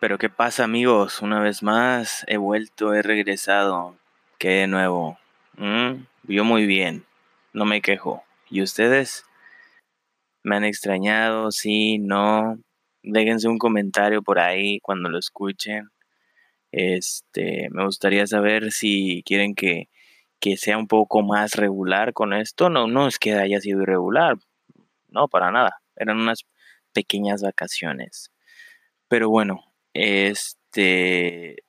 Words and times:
Pero 0.00 0.16
¿qué 0.16 0.28
pasa 0.30 0.62
amigos? 0.62 1.22
Una 1.22 1.40
vez 1.40 1.64
más 1.64 2.24
he 2.28 2.36
vuelto, 2.36 2.94
he 2.94 3.02
regresado. 3.02 3.96
¿Qué 4.38 4.50
de 4.50 4.66
nuevo? 4.68 5.18
¿Mm? 5.56 6.04
Yo 6.22 6.44
muy 6.44 6.66
bien, 6.66 7.04
no 7.52 7.64
me 7.64 7.80
quejo. 7.80 8.22
¿Y 8.48 8.62
ustedes? 8.62 9.24
¿Me 10.44 10.54
han 10.56 10.64
extrañado? 10.64 11.50
Sí, 11.50 11.98
no. 11.98 12.60
Déjense 13.02 13.48
un 13.48 13.58
comentario 13.58 14.22
por 14.22 14.38
ahí 14.38 14.78
cuando 14.80 15.08
lo 15.08 15.18
escuchen. 15.18 15.88
Este, 16.70 17.68
me 17.72 17.84
gustaría 17.84 18.24
saber 18.28 18.70
si 18.70 19.24
quieren 19.26 19.56
que, 19.56 19.88
que 20.38 20.56
sea 20.56 20.78
un 20.78 20.86
poco 20.86 21.22
más 21.22 21.54
regular 21.54 22.12
con 22.12 22.32
esto. 22.34 22.70
No, 22.70 22.86
no 22.86 23.08
es 23.08 23.18
que 23.18 23.34
haya 23.34 23.60
sido 23.60 23.82
irregular. 23.82 24.36
No, 25.08 25.26
para 25.26 25.50
nada. 25.50 25.80
Eran 25.96 26.20
unas 26.20 26.46
pequeñas 26.92 27.42
vacaciones. 27.42 28.30
Pero 29.08 29.28
bueno, 29.30 29.67
este, 29.98 31.64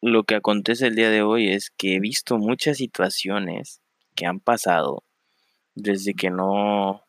lo 0.00 0.24
que 0.24 0.34
acontece 0.34 0.88
el 0.88 0.96
día 0.96 1.10
de 1.10 1.22
hoy 1.22 1.48
es 1.52 1.70
que 1.70 1.94
he 1.94 2.00
visto 2.00 2.36
muchas 2.38 2.78
situaciones 2.78 3.80
que 4.16 4.26
han 4.26 4.40
pasado 4.40 5.04
desde 5.76 6.14
que 6.14 6.30
no 6.30 7.04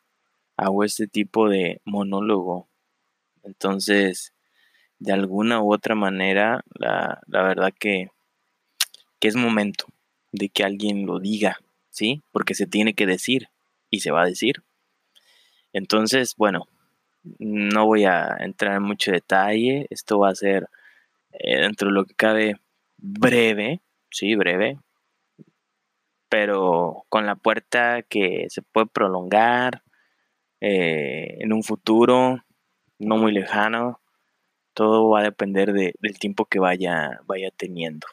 hago 0.56 0.84
este 0.84 1.08
tipo 1.08 1.48
de 1.48 1.80
monólogo. 1.84 2.68
Entonces, 3.42 4.32
de 5.00 5.12
alguna 5.12 5.60
u 5.60 5.74
otra 5.74 5.96
manera, 5.96 6.64
la, 6.74 7.20
la 7.26 7.42
verdad 7.42 7.74
que, 7.76 8.10
que 9.18 9.26
es 9.26 9.34
momento 9.34 9.86
de 10.30 10.50
que 10.50 10.62
alguien 10.62 11.04
lo 11.04 11.18
diga, 11.18 11.58
¿sí? 11.90 12.22
Porque 12.30 12.54
se 12.54 12.66
tiene 12.68 12.94
que 12.94 13.06
decir 13.06 13.48
y 13.90 14.00
se 14.00 14.12
va 14.12 14.22
a 14.22 14.26
decir. 14.26 14.62
Entonces, 15.72 16.36
bueno, 16.36 16.68
no 17.38 17.86
voy 17.86 18.04
a 18.04 18.36
entrar 18.40 18.76
en 18.76 18.82
mucho 18.82 19.12
detalle. 19.12 19.86
Esto 19.90 20.18
va 20.18 20.30
a 20.30 20.34
ser 20.34 20.68
eh, 21.32 21.60
dentro 21.60 21.88
de 21.88 21.94
lo 21.94 22.04
que 22.04 22.14
cabe 22.14 22.56
breve, 22.96 23.80
sí, 24.10 24.34
breve, 24.34 24.78
pero 26.28 27.04
con 27.08 27.26
la 27.26 27.36
puerta 27.36 28.02
que 28.02 28.46
se 28.48 28.62
puede 28.62 28.86
prolongar 28.86 29.82
eh, 30.60 31.38
en 31.40 31.52
un 31.52 31.62
futuro 31.62 32.44
no 32.98 33.16
muy 33.16 33.32
lejano. 33.32 34.00
Todo 34.74 35.08
va 35.08 35.20
a 35.20 35.24
depender 35.24 35.72
del 35.72 36.18
tiempo 36.18 36.46
que 36.46 36.58
vaya, 36.58 37.20
vaya 37.26 37.50
teniendo. 37.56 38.08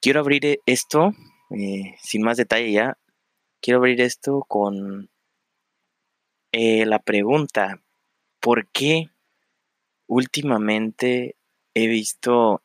Quiero 0.00 0.20
abrir 0.20 0.60
esto, 0.66 1.12
eh, 1.50 1.96
sin 2.00 2.22
más 2.22 2.36
detalle 2.36 2.70
ya, 2.70 2.96
quiero 3.60 3.78
abrir 3.78 4.00
esto 4.00 4.44
con 4.46 5.10
eh, 6.52 6.86
la 6.86 6.98
pregunta, 6.98 7.80
¿por 8.40 8.66
qué 8.68 9.10
últimamente 10.06 11.36
he 11.74 11.86
visto 11.86 12.62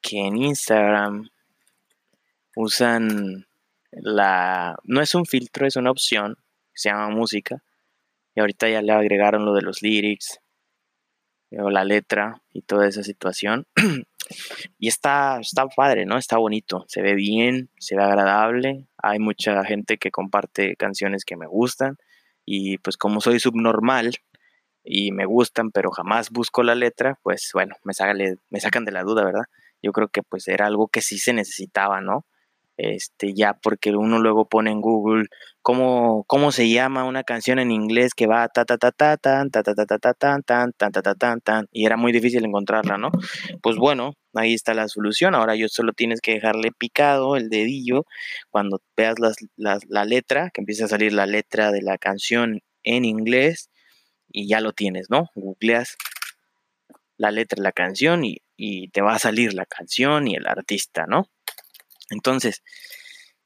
que 0.00 0.26
en 0.26 0.36
Instagram 0.36 1.28
usan 2.56 3.46
la... 3.90 4.76
No 4.84 5.00
es 5.00 5.14
un 5.14 5.26
filtro, 5.26 5.66
es 5.66 5.76
una 5.76 5.90
opción, 5.90 6.36
se 6.72 6.90
llama 6.90 7.10
música, 7.10 7.62
y 8.34 8.40
ahorita 8.40 8.68
ya 8.68 8.82
le 8.82 8.92
agregaron 8.92 9.44
lo 9.44 9.54
de 9.54 9.62
los 9.62 9.82
lyrics, 9.82 10.40
o 11.58 11.70
la 11.70 11.84
letra 11.84 12.42
y 12.52 12.62
toda 12.62 12.88
esa 12.88 13.02
situación. 13.02 13.66
y 14.78 14.88
está, 14.88 15.38
está 15.40 15.66
padre, 15.68 16.06
¿no? 16.06 16.18
Está 16.18 16.38
bonito, 16.38 16.84
se 16.88 17.02
ve 17.02 17.14
bien, 17.14 17.70
se 17.78 17.96
ve 17.96 18.02
agradable. 18.02 18.86
Hay 18.96 19.18
mucha 19.18 19.64
gente 19.64 19.98
que 19.98 20.10
comparte 20.10 20.76
canciones 20.76 21.24
que 21.24 21.36
me 21.36 21.46
gustan 21.46 21.96
y 22.44 22.78
pues 22.78 22.96
como 22.96 23.20
soy 23.20 23.40
subnormal 23.40 24.12
y 24.84 25.12
me 25.12 25.24
gustan, 25.24 25.70
pero 25.70 25.90
jamás 25.90 26.30
busco 26.30 26.62
la 26.62 26.74
letra, 26.74 27.18
pues 27.22 27.50
bueno, 27.54 27.74
me, 27.84 27.94
sacan 27.94 28.84
de 28.84 28.92
la 28.92 29.02
duda, 29.02 29.24
¿verdad? 29.24 29.44
Yo 29.82 29.92
creo 29.92 30.08
que 30.08 30.22
pues 30.22 30.46
era 30.48 30.66
algo 30.66 30.88
que 30.88 31.00
sí 31.00 31.18
se 31.18 31.32
necesitaba, 31.32 32.00
¿no? 32.00 32.26
Este, 32.76 33.34
ya 33.34 33.54
porque 33.54 33.90
uno 33.92 34.18
luego 34.18 34.48
pone 34.48 34.70
en 34.72 34.80
Google 34.80 35.26
cómo, 35.62 36.24
cómo 36.26 36.50
se 36.50 36.68
llama 36.68 37.04
una 37.04 37.22
canción 37.22 37.60
en 37.60 37.70
inglés 37.70 38.14
que 38.14 38.26
va 38.26 38.48
ta 38.48 38.64
ta 38.64 38.78
ta 38.78 38.90
ta 38.90 39.16
tan 39.16 39.50
ta 39.50 39.62
ta 39.62 39.74
ta 39.74 39.86
ta 39.86 39.98
ta 39.98 40.14
tan 40.14 40.42
tan 40.42 40.72
tan 40.72 40.92
ta 40.92 41.02
ta 41.02 41.14
tan 41.14 41.40
tan 41.40 41.66
y 41.70 41.86
era 41.86 41.96
muy 41.96 42.12
difícil 42.12 42.44
encontrarla, 42.44 42.98
¿no? 42.98 43.10
Pues 43.62 43.76
bueno, 43.76 44.14
ahí 44.34 44.54
está 44.54 44.74
la 44.74 44.88
solución. 44.88 45.34
Ahora 45.34 45.54
yo 45.56 45.68
solo 45.68 45.92
tienes 45.92 46.20
que 46.20 46.34
dejarle 46.34 46.72
picado 46.72 47.36
el 47.36 47.48
dedillo 47.48 48.04
cuando 48.50 48.80
veas 48.96 49.16
la 49.56 50.04
letra, 50.04 50.50
que 50.52 50.60
empieza 50.60 50.86
a 50.86 50.88
salir 50.88 51.12
la 51.12 51.26
letra 51.26 51.70
de 51.70 51.82
la 51.82 51.98
canción 51.98 52.60
en 52.82 53.04
inglés 53.04 53.70
y 54.28 54.48
ya 54.48 54.60
lo 54.60 54.72
tienes, 54.72 55.10
¿no? 55.10 55.28
Googleas 55.36 55.96
la 57.16 57.30
letra 57.30 57.56
de 57.56 57.62
la 57.62 57.72
canción 57.72 58.24
y, 58.24 58.38
y 58.56 58.88
te 58.88 59.00
va 59.00 59.14
a 59.14 59.18
salir 59.18 59.54
la 59.54 59.66
canción 59.66 60.28
y 60.28 60.36
el 60.36 60.46
artista, 60.46 61.06
¿no? 61.06 61.28
Entonces, 62.14 62.62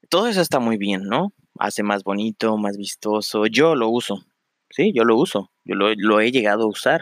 todo 0.09 0.27
eso 0.27 0.41
está 0.41 0.59
muy 0.59 0.77
bien, 0.77 1.03
¿no? 1.03 1.33
Hace 1.59 1.83
más 1.83 2.03
bonito, 2.03 2.57
más 2.57 2.77
vistoso. 2.77 3.47
Yo 3.47 3.75
lo 3.75 3.89
uso, 3.89 4.25
sí, 4.69 4.93
yo 4.95 5.03
lo 5.03 5.17
uso. 5.17 5.51
Yo 5.65 5.75
lo, 5.75 6.21
he 6.21 6.31
llegado 6.31 6.63
a 6.63 6.69
usar. 6.69 7.01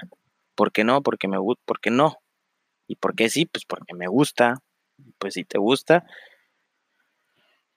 ¿Por 0.55 0.71
qué 0.71 0.83
no? 0.83 1.03
Porque 1.03 1.27
me 1.27 1.37
gusta, 1.37 1.61
¿por 1.65 1.79
qué 1.79 1.91
no? 1.91 2.17
¿Y 2.87 2.95
por 2.95 3.15
qué 3.15 3.29
sí? 3.29 3.45
Pues 3.45 3.65
porque 3.65 3.93
me 3.93 4.07
gusta. 4.07 4.55
Pues 5.19 5.35
si 5.35 5.43
te 5.43 5.59
gusta, 5.59 6.05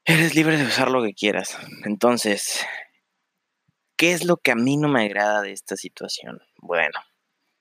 eres 0.05 0.35
libre 0.35 0.57
de 0.57 0.65
usar 0.65 0.91
lo 0.91 1.03
que 1.03 1.13
quieras. 1.13 1.59
Entonces, 1.85 2.65
¿qué 3.97 4.13
es 4.13 4.25
lo 4.25 4.39
que 4.39 4.53
a 4.53 4.57
mí 4.57 4.77
no 4.79 4.89
me 4.89 5.05
agrada 5.05 5.43
de 5.43 5.53
esta 5.53 5.77
situación? 5.77 6.41
Bueno, 6.57 6.99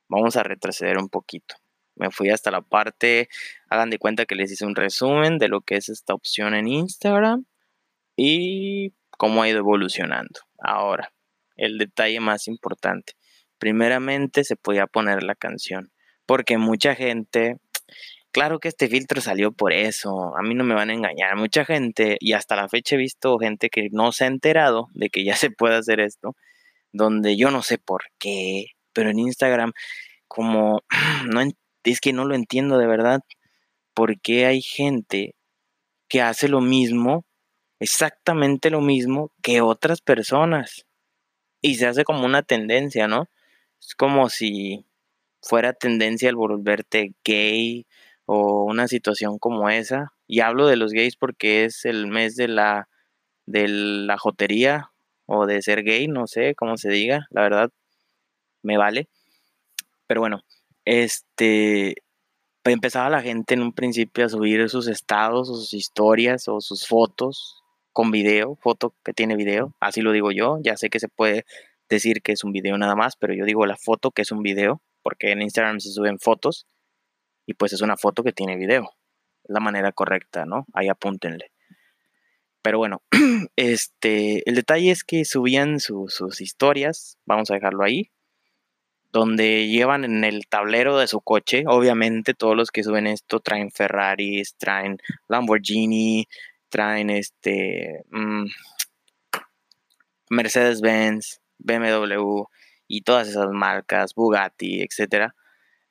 vamos 0.08 0.38
a 0.38 0.44
retroceder 0.44 0.98
un 0.98 1.10
poquito 1.10 1.56
me 2.00 2.12
fui 2.12 2.30
hasta 2.30 2.50
la 2.50 2.62
parte, 2.62 3.30
hagan 3.70 3.90
de 3.90 4.00
cuenta 4.00 4.26
que 4.26 4.36
les 4.36 4.52
hice 4.52 4.66
un 4.66 4.76
resumen 4.76 5.38
de 5.38 5.50
lo 5.50 5.62
que 5.62 5.76
es 5.76 5.90
esta 5.90 6.14
opción 6.14 6.56
en 6.56 6.68
Instagram 6.68 7.46
y 8.16 8.94
cómo 9.12 9.44
ha 9.44 9.50
ido 9.50 9.60
evolucionando. 9.60 10.40
Ahora, 10.58 11.12
el 11.58 11.78
detalle 11.78 12.20
más 12.22 12.48
importante. 12.48 13.14
Primeramente 13.60 14.46
se 14.46 14.56
podía 14.56 14.88
poner 14.88 15.24
la 15.24 15.36
canción, 15.36 15.92
porque 16.26 16.58
mucha 16.58 16.96
gente, 16.96 17.58
claro 18.32 18.60
que 18.60 18.70
este 18.70 18.88
filtro 18.88 19.20
salió 19.20 19.52
por 19.52 19.74
eso, 19.74 20.36
a 20.38 20.42
mí 20.42 20.56
no 20.56 20.64
me 20.64 20.76
van 20.76 20.90
a 20.90 20.94
engañar, 20.94 21.36
mucha 21.36 21.66
gente, 21.66 22.16
y 22.22 22.32
hasta 22.32 22.56
la 22.56 22.70
fecha 22.70 22.96
he 22.96 22.98
visto 22.98 23.38
gente 23.38 23.70
que 23.70 23.90
no 23.92 24.14
se 24.14 24.24
ha 24.24 24.28
enterado 24.28 24.88
de 24.94 25.10
que 25.10 25.26
ya 25.26 25.36
se 25.36 25.52
puede 25.52 25.76
hacer 25.76 26.00
esto, 26.00 26.36
donde 26.94 27.36
yo 27.36 27.52
no 27.52 27.62
sé 27.62 27.78
por 27.78 28.04
qué, 28.20 28.68
pero 28.94 29.10
en 29.10 29.20
Instagram 29.20 29.74
como 30.30 30.84
no, 31.28 31.42
es 31.84 32.02
que 32.02 32.14
no 32.14 32.26
lo 32.26 32.36
entiendo 32.36 32.78
de 32.78 32.88
verdad. 32.88 33.22
¿Por 33.94 34.20
qué 34.22 34.46
hay 34.46 34.62
gente 34.62 35.36
que 36.10 36.22
hace 36.22 36.50
lo 36.50 36.62
mismo, 36.62 37.26
exactamente 37.80 38.70
lo 38.70 38.82
mismo 38.82 39.32
que 39.44 39.62
otras 39.62 40.02
personas? 40.02 40.86
Y 41.62 41.76
se 41.76 41.88
hace 41.88 42.04
como 42.06 42.26
una 42.26 42.44
tendencia, 42.44 43.08
¿no? 43.08 43.28
Es 43.82 43.96
como 43.96 44.30
si 44.30 44.86
fuera 45.42 45.74
tendencia 45.74 46.30
el 46.30 46.36
volverte 46.36 47.14
gay 47.24 47.86
o 48.26 48.64
una 48.66 48.88
situación 48.88 49.40
como 49.40 49.70
esa. 49.70 50.14
Y 50.28 50.42
hablo 50.42 50.68
de 50.68 50.78
los 50.78 50.92
gays 50.94 51.16
porque 51.18 51.66
es 51.66 51.86
el 51.86 52.08
mes 52.08 52.36
de 52.36 52.48
la 52.50 52.90
de 53.46 53.68
la 53.68 54.18
jotería 54.20 54.92
o 55.26 55.48
de 55.48 55.62
ser 55.64 55.84
gay, 55.84 56.08
no 56.08 56.28
sé 56.28 56.56
cómo 56.56 56.78
se 56.78 56.90
diga, 56.90 57.28
la 57.32 57.42
verdad 57.42 57.72
me 58.64 58.78
vale. 58.78 59.08
Pero 60.08 60.22
bueno, 60.22 60.42
este, 60.90 61.98
empezaba 62.64 63.12
la 63.12 63.22
gente 63.22 63.54
en 63.54 63.62
un 63.62 63.74
principio 63.74 64.26
a 64.26 64.30
subir 64.30 64.68
sus 64.70 64.88
estados 64.88 65.48
o 65.48 65.54
sus 65.54 65.76
historias 65.76 66.48
o 66.48 66.62
sus 66.62 66.88
fotos 66.88 67.62
con 67.94 68.10
video, 68.10 68.56
foto 68.56 68.96
que 69.04 69.14
tiene 69.14 69.36
video, 69.36 69.76
así 69.80 70.02
lo 70.02 70.12
digo 70.12 70.32
yo, 70.32 70.58
ya 70.64 70.78
sé 70.78 70.90
que 70.90 71.00
se 71.00 71.08
puede 71.08 71.46
decir 71.90 72.24
que 72.24 72.32
es 72.32 72.44
un 72.44 72.54
video 72.54 72.76
nada 72.80 72.96
más, 72.96 73.16
pero 73.18 73.36
yo 73.36 73.46
digo 73.46 73.68
la 73.68 73.78
foto 73.78 74.10
que 74.10 74.24
es 74.24 74.32
un 74.32 74.42
video, 74.42 74.82
porque 75.04 75.32
en 75.32 75.44
Instagram 75.44 75.80
se 75.80 75.92
suben 75.92 76.18
fotos 76.18 76.66
y 77.46 77.54
pues 77.54 77.72
es 77.74 77.82
una 77.82 77.96
foto 77.96 78.24
que 78.24 78.34
tiene 78.34 78.56
video, 78.56 78.90
la 79.44 79.60
manera 79.60 79.92
correcta, 79.92 80.46
¿no? 80.46 80.66
Ahí 80.74 80.88
apúntenle. 80.88 81.52
Pero 82.64 82.80
bueno, 82.80 83.04
este, 83.56 84.42
el 84.50 84.56
detalle 84.56 84.90
es 84.90 85.04
que 85.04 85.24
subían 85.24 85.80
sus 85.80 86.42
historias, 86.42 87.20
vamos 87.28 87.52
a 87.52 87.54
dejarlo 87.54 87.84
ahí, 87.84 88.10
donde 89.12 89.68
llevan 89.68 90.04
en 90.04 90.24
el 90.24 90.48
tablero 90.48 90.98
de 90.98 91.08
su 91.08 91.22
coche, 91.22 91.64
obviamente 91.68 92.34
todos 92.34 92.56
los 92.56 92.72
que 92.72 92.84
suben 92.84 93.08
esto 93.08 93.40
traen 93.40 93.72
Ferraris, 93.72 94.56
traen 94.58 94.98
Lamborghini, 95.28 96.28
traen 96.70 97.10
este 97.10 98.04
mm, 98.12 98.46
Mercedes-Benz, 100.30 101.42
BMW 101.58 102.44
y 102.88 103.02
todas 103.02 103.28
esas 103.28 103.50
marcas, 103.52 104.14
Bugatti, 104.16 104.82
etcétera. 104.82 105.36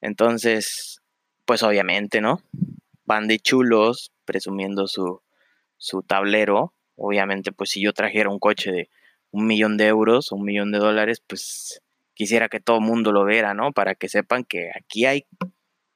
Entonces, 0.01 1.01
pues 1.45 1.63
obviamente, 1.63 2.21
¿no? 2.21 2.43
Van 3.05 3.27
de 3.27 3.39
chulos 3.39 4.13
presumiendo 4.25 4.87
su, 4.87 5.23
su 5.77 6.03
tablero. 6.03 6.75
Obviamente, 6.97 7.53
pues 7.53 7.71
si 7.71 7.83
yo 7.83 7.93
trajera 7.93 8.31
un 8.31 8.39
coche 8.39 8.73
de 8.73 8.91
un 9.31 9.47
millón 9.47 9.77
de 9.77 9.87
euros 9.87 10.33
un 10.33 10.45
millón 10.45 10.73
de 10.73 10.79
dólares, 10.79 11.23
pues 11.27 11.83
quisiera 12.19 12.49
que 12.49 12.59
todo 12.59 12.79
el 12.79 12.85
mundo 12.85 13.13
lo 13.13 13.25
viera, 13.25 13.55
¿no? 13.55 13.71
Para 13.71 13.95
que 13.95 14.09
sepan 14.09 14.43
que 14.43 14.73
aquí 14.75 15.07
hay 15.07 15.27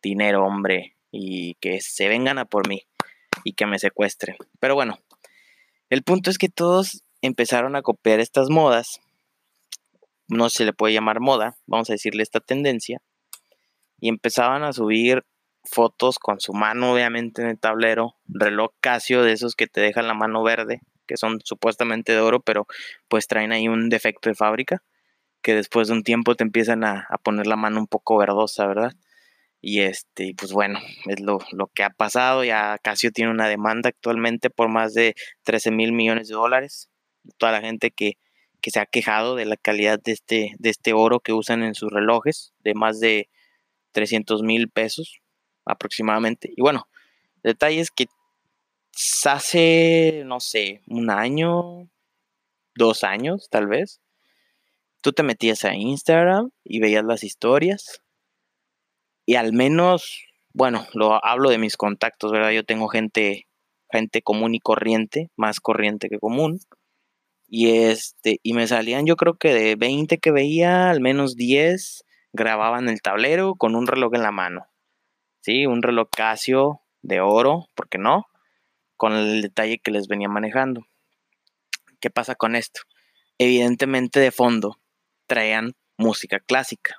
dinero, 0.01 0.45
hombre, 0.45 0.97
y 1.11 1.57
que 1.57 1.81
se 1.81 2.07
vengan 2.07 2.39
a 2.39 2.45
por 2.45 2.69
mí 2.69 2.85
y 3.43 3.55
que 3.55 3.67
me 3.67 3.81
secuestren. 3.81 4.37
Pero 4.61 4.77
bueno, 4.77 5.01
el 5.91 6.05
punto 6.05 6.31
es 6.31 6.39
que 6.39 6.49
todos 6.49 7.03
empezaron 7.23 7.75
a 7.75 7.83
copiar 7.83 8.21
estas 8.21 8.51
modas. 8.51 9.01
No 10.29 10.49
se 10.49 10.65
le 10.65 10.73
puede 10.73 10.95
llamar 10.95 11.19
moda, 11.19 11.57
vamos 11.67 11.91
a 11.91 11.95
decirle 11.95 12.23
esta 12.23 12.39
tendencia. 12.39 13.03
Y 13.99 14.09
empezaban 14.09 14.63
a 14.63 14.73
subir 14.73 15.25
fotos 15.65 16.21
con 16.21 16.39
su 16.39 16.53
mano, 16.53 16.93
obviamente, 16.93 17.43
en 17.43 17.49
el 17.49 17.59
tablero. 17.59 18.15
Reloj 18.29 18.71
Casio 18.81 19.25
de 19.25 19.33
esos 19.33 19.57
que 19.57 19.67
te 19.67 19.81
dejan 19.81 20.07
la 20.07 20.15
mano 20.15 20.45
verde, 20.45 20.83
que 21.09 21.17
son 21.17 21.41
supuestamente 21.43 22.13
de 22.13 22.21
oro, 22.21 22.41
pero 22.41 22.69
pues 23.09 23.27
traen 23.27 23.51
ahí 23.51 23.67
un 23.67 23.89
defecto 23.89 24.29
de 24.29 24.37
fábrica. 24.37 24.85
Que 25.43 25.55
después 25.55 25.89
de 25.89 25.95
un 25.95 26.03
tiempo 26.03 26.35
te 26.35 26.45
empiezan 26.45 26.85
a, 26.85 27.07
a 27.11 27.19
poner 27.19 27.47
la 27.47 27.57
mano 27.57 27.81
un 27.81 27.87
poco 27.87 28.17
verdosa, 28.17 28.67
¿verdad? 28.67 28.93
Y 29.65 29.83
este, 29.83 30.35
pues 30.37 30.53
bueno, 30.53 30.81
es 31.07 31.21
lo, 31.21 31.39
que 31.73 31.85
ha 31.85 31.91
pasado. 31.91 32.43
Ya 32.43 32.79
Casio 32.83 33.13
tiene 33.13 33.31
una 33.31 33.47
demanda 33.47 33.91
actualmente 33.91 34.51
por 34.51 34.69
más 34.69 34.93
de 34.93 35.15
13 35.45 35.71
mil 35.71 35.93
millones 35.93 36.29
de 36.29 36.35
dólares. 36.35 36.91
Toda 37.39 37.53
la 37.53 37.61
gente 37.61 37.93
que, 37.93 38.19
se 38.65 38.81
ha 38.81 38.87
quejado 38.87 39.37
de 39.37 39.45
la 39.45 39.57
calidad 39.57 40.01
de 40.03 40.13
este, 40.13 40.55
de 40.59 40.71
este 40.71 40.93
oro 40.93 41.21
que 41.21 41.33
usan 41.33 41.63
en 41.63 41.75
sus 41.75 41.93
relojes, 41.93 42.53
de 42.61 42.75
más 42.75 43.01
de 43.01 43.29
300 43.93 44.43
mil 44.43 44.69
pesos 44.69 45.21
aproximadamente. 45.65 46.53
Y 46.57 46.61
bueno, 46.61 46.89
el 47.45 47.53
detalle 47.53 47.81
es 47.81 47.91
que 47.91 48.07
hace, 49.25 50.23
no 50.27 50.41
sé, 50.41 50.83
un 50.89 51.11
año, 51.11 51.89
dos 52.75 53.05
años 53.05 53.49
tal 53.51 53.69
vez, 53.69 54.01
tú 55.03 55.13
te 55.13 55.23
metías 55.23 55.65
a 55.65 55.75
Instagram 55.75 56.51
y 56.65 56.81
veías 56.81 57.05
las 57.05 57.25
historias 57.25 58.03
y 59.27 59.37
al 59.37 59.53
menos, 59.53 60.25
bueno, 60.53 60.87
lo 60.95 61.25
hablo 61.25 61.51
de 61.51 61.59
mis 61.59 61.77
contactos, 61.77 62.33
¿verdad? 62.33 62.51
Yo 62.51 62.65
tengo 62.65 62.89
gente, 62.89 63.47
gente 63.91 64.23
común 64.23 64.55
y 64.55 64.61
corriente, 64.61 65.31
más 65.37 65.61
corriente 65.61 66.09
que 66.09 66.19
común. 66.19 66.61
Y 67.49 67.85
este, 67.85 68.41
y 68.43 68.55
me 68.55 68.67
salían 68.67 69.07
yo 69.07 69.17
creo 69.17 69.35
que 69.35 69.53
de 69.53 69.77
20 69.77 70.19
que 70.19 70.31
veía, 70.33 70.91
al 70.91 71.01
menos 71.01 71.37
10 71.37 72.05
grababan 72.33 72.89
el 72.89 73.03
tablero 73.03 73.55
con 73.57 73.75
un 73.77 73.87
reloj 73.87 74.15
en 74.15 74.23
la 74.23 74.33
mano. 74.33 74.67
Sí, 75.41 75.67
un 75.67 75.83
reloj 75.83 76.09
Casio 76.11 76.81
de 77.03 77.21
oro, 77.21 77.67
¿por 77.75 77.89
qué 77.89 77.99
no? 77.99 78.27
Con 78.97 79.15
el 79.15 79.43
detalle 79.43 79.79
que 79.79 79.91
les 79.91 80.09
venía 80.09 80.29
manejando. 80.29 80.87
¿Qué 82.01 82.11
pasa 82.11 82.35
con 82.35 82.57
esto? 82.57 82.83
Evidentemente 83.39 84.21
de 84.21 84.31
fondo 84.31 84.82
traían 85.33 85.73
música 85.97 86.41
clásica, 86.41 86.97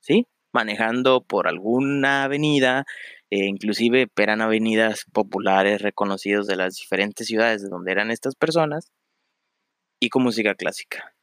¿sí? 0.00 0.26
manejando 0.52 1.22
por 1.22 1.48
alguna 1.48 2.24
avenida, 2.24 2.84
e 3.30 3.46
inclusive 3.46 4.06
eran 4.16 4.42
avenidas 4.42 5.06
populares 5.14 5.80
reconocidos 5.80 6.46
de 6.46 6.56
las 6.56 6.74
diferentes 6.74 7.26
ciudades 7.26 7.62
de 7.62 7.70
donde 7.70 7.92
eran 7.92 8.10
estas 8.10 8.34
personas, 8.34 8.92
y 9.98 10.10
con 10.10 10.24
música 10.24 10.54
clásica. 10.54 11.14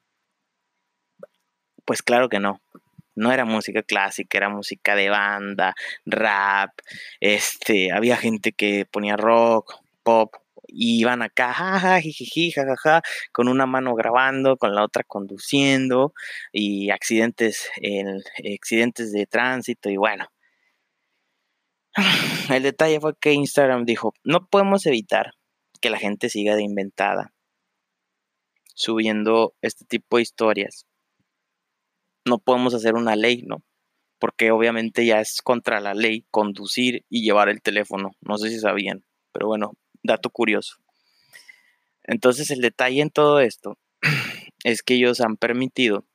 Pues 1.85 2.01
claro 2.01 2.27
que 2.27 2.39
no. 2.39 2.59
No 3.13 3.31
era 3.31 3.45
música 3.45 3.83
clásica, 3.83 4.39
era 4.39 4.49
música 4.49 4.95
de 4.95 5.09
banda, 5.09 5.75
rap, 6.05 6.71
este, 7.19 7.91
había 7.91 8.17
gente 8.17 8.51
que 8.51 8.87
ponía 8.89 9.15
rock, 9.15 9.75
pop, 10.01 10.33
y 10.67 10.99
iban 10.99 11.21
acá, 11.21 11.53
jaja, 11.53 11.99
jajaja, 12.01 13.01
con 13.31 13.47
una 13.47 13.65
mano 13.65 13.95
grabando, 13.95 14.57
con 14.57 14.75
la 14.75 14.83
otra 14.83 15.03
conduciendo, 15.03 16.13
y 16.51 16.89
accidentes, 16.91 17.69
en, 17.77 18.21
accidentes 18.55 19.11
de 19.11 19.25
tránsito, 19.25 19.89
y 19.89 19.97
bueno. 19.97 20.27
El 22.49 22.63
detalle 22.63 22.99
fue 22.99 23.13
que 23.19 23.33
Instagram 23.33 23.85
dijo, 23.85 24.13
no 24.23 24.47
podemos 24.47 24.85
evitar 24.85 25.33
que 25.81 25.89
la 25.89 25.97
gente 25.97 26.29
siga 26.29 26.55
de 26.55 26.63
inventada, 26.63 27.33
subiendo 28.73 29.55
este 29.61 29.85
tipo 29.85 30.17
de 30.17 30.23
historias. 30.23 30.85
No 32.25 32.39
podemos 32.39 32.73
hacer 32.73 32.95
una 32.95 33.15
ley, 33.15 33.43
¿no? 33.43 33.63
Porque 34.19 34.51
obviamente 34.51 35.05
ya 35.05 35.19
es 35.21 35.41
contra 35.41 35.79
la 35.79 35.93
ley 35.93 36.25
conducir 36.31 37.05
y 37.09 37.23
llevar 37.23 37.49
el 37.49 37.61
teléfono. 37.61 38.11
No 38.21 38.37
sé 38.37 38.49
si 38.49 38.59
sabían, 38.59 39.03
pero 39.31 39.47
bueno, 39.47 39.73
dato 40.07 40.31
curioso. 40.31 40.77
Entonces 42.07 42.49
el 42.49 42.61
detalle 42.61 43.01
en 43.01 43.11
todo 43.11 43.39
esto 43.41 43.77
es 44.63 44.81
que 44.81 44.95
ellos 44.95 45.21
han 45.21 45.37
permitido 45.37 46.05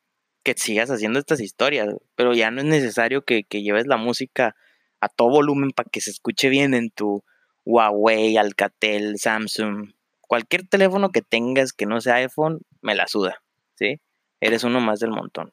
que 0.43 0.55
sigas 0.57 0.91
haciendo 0.91 1.21
estas 1.21 1.41
historias, 1.41 1.95
pero 2.17 2.35
ya 2.35 2.51
no 2.51 2.61
es 2.61 2.67
necesario 2.67 3.23
que, 3.23 3.45
lleves 3.49 3.87
la 3.87 3.97
música 3.97 4.57
a 5.01 5.09
todo 5.09 5.29
volumen 5.29 5.71
para 5.71 5.89
que 5.89 6.01
se 6.01 6.11
escuche 6.11 6.49
bien 6.49 6.75
en 6.75 6.91
tu 6.91 7.23
Huawei, 7.65 8.37
Alcatel, 8.37 9.19
Samsung, 9.19 9.93
cualquier 10.21 10.67
teléfono 10.67 11.11
que 11.11 11.23
tengas 11.23 11.73
que 11.73 11.87
no 11.87 12.01
sea 12.01 12.17
iPhone, 12.17 12.63
me 12.81 12.97
la 12.97 13.07
suda, 13.07 13.43
¿sí? 13.77 14.01
Eres 14.41 14.65
uno 14.65 14.81
más 14.81 14.99
del 14.99 15.11
montón. 15.11 15.53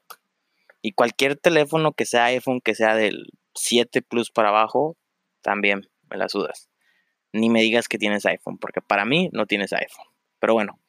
Y 0.82 0.94
cualquier 0.94 1.36
teléfono 1.36 1.94
que 1.94 2.06
sea 2.06 2.26
iPhone, 2.26 2.62
que 2.64 2.74
sea 2.74 2.96
del 2.96 3.28
7 3.54 4.02
Plus 4.02 4.32
para 4.32 4.50
abajo, 4.50 4.98
también 5.42 5.88
me 6.10 6.18
la 6.18 6.30
sudas 6.30 6.69
ni 7.34 7.50
me 7.50 7.62
digas 7.62 7.88
que 7.88 7.98
tienes 7.98 8.26
iPhone, 8.26 8.58
porque 8.58 8.82
para 8.82 9.06
mí 9.06 9.30
no 9.34 9.46
tienes 9.46 9.74
iPhone. 9.74 10.06
Pero 10.40 10.54
bueno, 10.54 10.80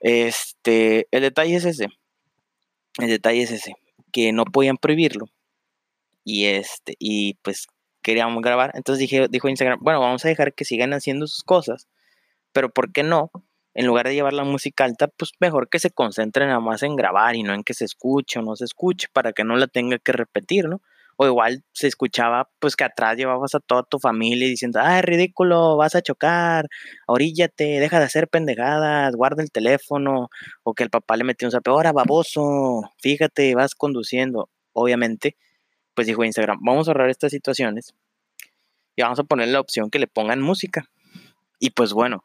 este, 0.00 1.06
el 1.10 1.22
detalle 1.22 1.56
es 1.56 1.64
ese. 1.64 1.88
El 2.98 3.08
detalle 3.08 3.42
es 3.42 3.50
ese, 3.50 3.74
que 4.12 4.32
no 4.32 4.44
podían 4.44 4.76
prohibirlo. 4.76 5.26
Y 6.24 6.46
este, 6.46 6.94
y 6.98 7.34
pues 7.42 7.68
queríamos 8.02 8.42
grabar. 8.42 8.72
Entonces 8.74 9.00
dije, 9.00 9.26
dijo 9.30 9.48
Instagram, 9.48 9.78
bueno, 9.82 10.00
vamos 10.00 10.24
a 10.24 10.28
dejar 10.28 10.54
que 10.54 10.64
sigan 10.64 10.92
haciendo 10.92 11.26
sus 11.26 11.42
cosas. 11.44 11.88
Pero 12.52 12.70
¿por 12.70 12.92
qué 12.92 13.02
no? 13.02 13.30
En 13.74 13.86
lugar 13.86 14.08
de 14.08 14.14
llevar 14.14 14.32
la 14.32 14.44
música 14.44 14.84
alta, 14.84 15.08
pues 15.08 15.32
mejor 15.40 15.68
que 15.68 15.78
se 15.78 15.90
concentren 15.90 16.48
nada 16.48 16.60
más 16.60 16.82
en 16.82 16.96
grabar 16.96 17.36
y 17.36 17.44
no 17.44 17.54
en 17.54 17.62
que 17.62 17.74
se 17.74 17.84
escuche 17.84 18.40
o 18.40 18.42
no 18.42 18.56
se 18.56 18.64
escuche, 18.64 19.08
para 19.12 19.32
que 19.32 19.44
no 19.44 19.56
la 19.56 19.68
tenga 19.68 19.98
que 19.98 20.12
repetir, 20.12 20.68
¿no? 20.68 20.80
O 21.20 21.26
igual 21.26 21.64
se 21.72 21.88
escuchaba 21.88 22.48
pues 22.60 22.76
que 22.76 22.84
atrás 22.84 23.16
llevabas 23.16 23.52
a 23.56 23.58
toda 23.58 23.82
tu 23.82 23.98
familia 23.98 24.46
diciendo, 24.46 24.78
ay, 24.80 25.02
ridículo, 25.02 25.76
vas 25.76 25.96
a 25.96 26.00
chocar, 26.00 26.68
oríllate, 27.08 27.80
deja 27.80 27.98
de 27.98 28.04
hacer 28.04 28.28
pendejadas, 28.28 29.16
guarda 29.16 29.42
el 29.42 29.50
teléfono, 29.50 30.28
o 30.62 30.74
que 30.74 30.84
el 30.84 30.90
papá 30.90 31.16
le 31.16 31.24
metió 31.24 31.48
un 31.48 31.52
zape, 31.52 31.70
ahora 31.70 31.92
baboso, 31.92 32.82
fíjate, 33.02 33.56
vas 33.56 33.74
conduciendo. 33.74 34.48
Obviamente, 34.72 35.36
pues 35.94 36.06
dijo 36.06 36.24
Instagram, 36.24 36.60
vamos 36.62 36.86
a 36.86 36.92
ahorrar 36.92 37.10
estas 37.10 37.32
situaciones 37.32 37.94
y 38.94 39.02
vamos 39.02 39.18
a 39.18 39.24
poner 39.24 39.48
la 39.48 39.58
opción 39.58 39.90
que 39.90 39.98
le 39.98 40.06
pongan 40.06 40.40
música. 40.40 40.88
Y 41.58 41.70
pues 41.70 41.92
bueno, 41.92 42.22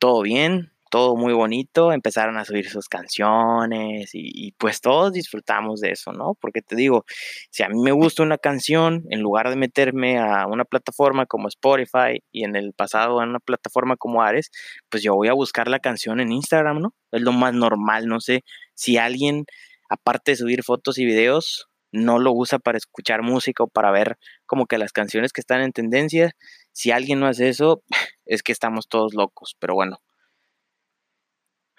todo 0.00 0.22
bien, 0.22 0.72
todo 0.90 1.16
muy 1.16 1.32
bonito, 1.32 1.92
empezaron 1.92 2.36
a 2.36 2.44
subir 2.44 2.68
sus 2.68 2.88
canciones 2.88 4.10
y, 4.12 4.52
pues 4.58 4.80
todos 4.80 5.12
disfrutamos 5.12 5.80
de 5.80 5.92
eso, 5.92 6.12
¿no? 6.12 6.34
Porque 6.40 6.62
te 6.62 6.76
digo, 6.76 7.04
si 7.50 7.62
a 7.62 7.68
mí 7.68 7.80
me 7.82 7.92
gusta 7.92 8.22
una 8.22 8.38
canción, 8.38 9.04
en 9.10 9.20
lugar 9.20 9.48
de 9.48 9.56
meterme 9.56 10.18
a 10.18 10.46
una 10.46 10.64
plataforma 10.64 11.26
como 11.26 11.48
Spotify 11.48 12.22
y 12.32 12.44
en 12.44 12.56
el 12.56 12.72
pasado 12.74 13.20
a 13.20 13.24
una 13.24 13.38
plataforma 13.38 13.96
como 13.96 14.22
Ares, 14.22 14.50
pues 14.90 15.02
yo 15.02 15.14
voy 15.14 15.28
a 15.28 15.32
buscar 15.32 15.68
la 15.68 15.78
canción 15.78 16.20
en 16.20 16.32
Instagram, 16.32 16.80
¿no? 16.80 16.94
Es 17.12 17.22
lo 17.22 17.32
más 17.32 17.54
normal, 17.54 18.06
no 18.06 18.20
sé 18.20 18.42
si 18.74 18.98
alguien, 18.98 19.44
aparte 19.88 20.32
de 20.32 20.36
subir 20.36 20.62
fotos 20.64 20.98
y 20.98 21.04
videos, 21.04 21.68
no 21.92 22.18
lo 22.18 22.32
usa 22.32 22.58
para 22.58 22.78
escuchar 22.78 23.22
música 23.22 23.64
o 23.64 23.68
para 23.68 23.90
ver 23.90 24.16
como 24.46 24.66
que 24.66 24.78
las 24.78 24.92
canciones 24.92 25.32
que 25.32 25.40
están 25.40 25.62
en 25.62 25.72
tendencia. 25.72 26.32
Si 26.72 26.90
alguien 26.92 27.20
no 27.20 27.26
hace 27.26 27.48
eso, 27.48 27.82
es 28.26 28.42
que 28.42 28.52
estamos 28.52 28.88
todos 28.88 29.14
locos, 29.14 29.56
pero 29.58 29.74
bueno 29.74 29.98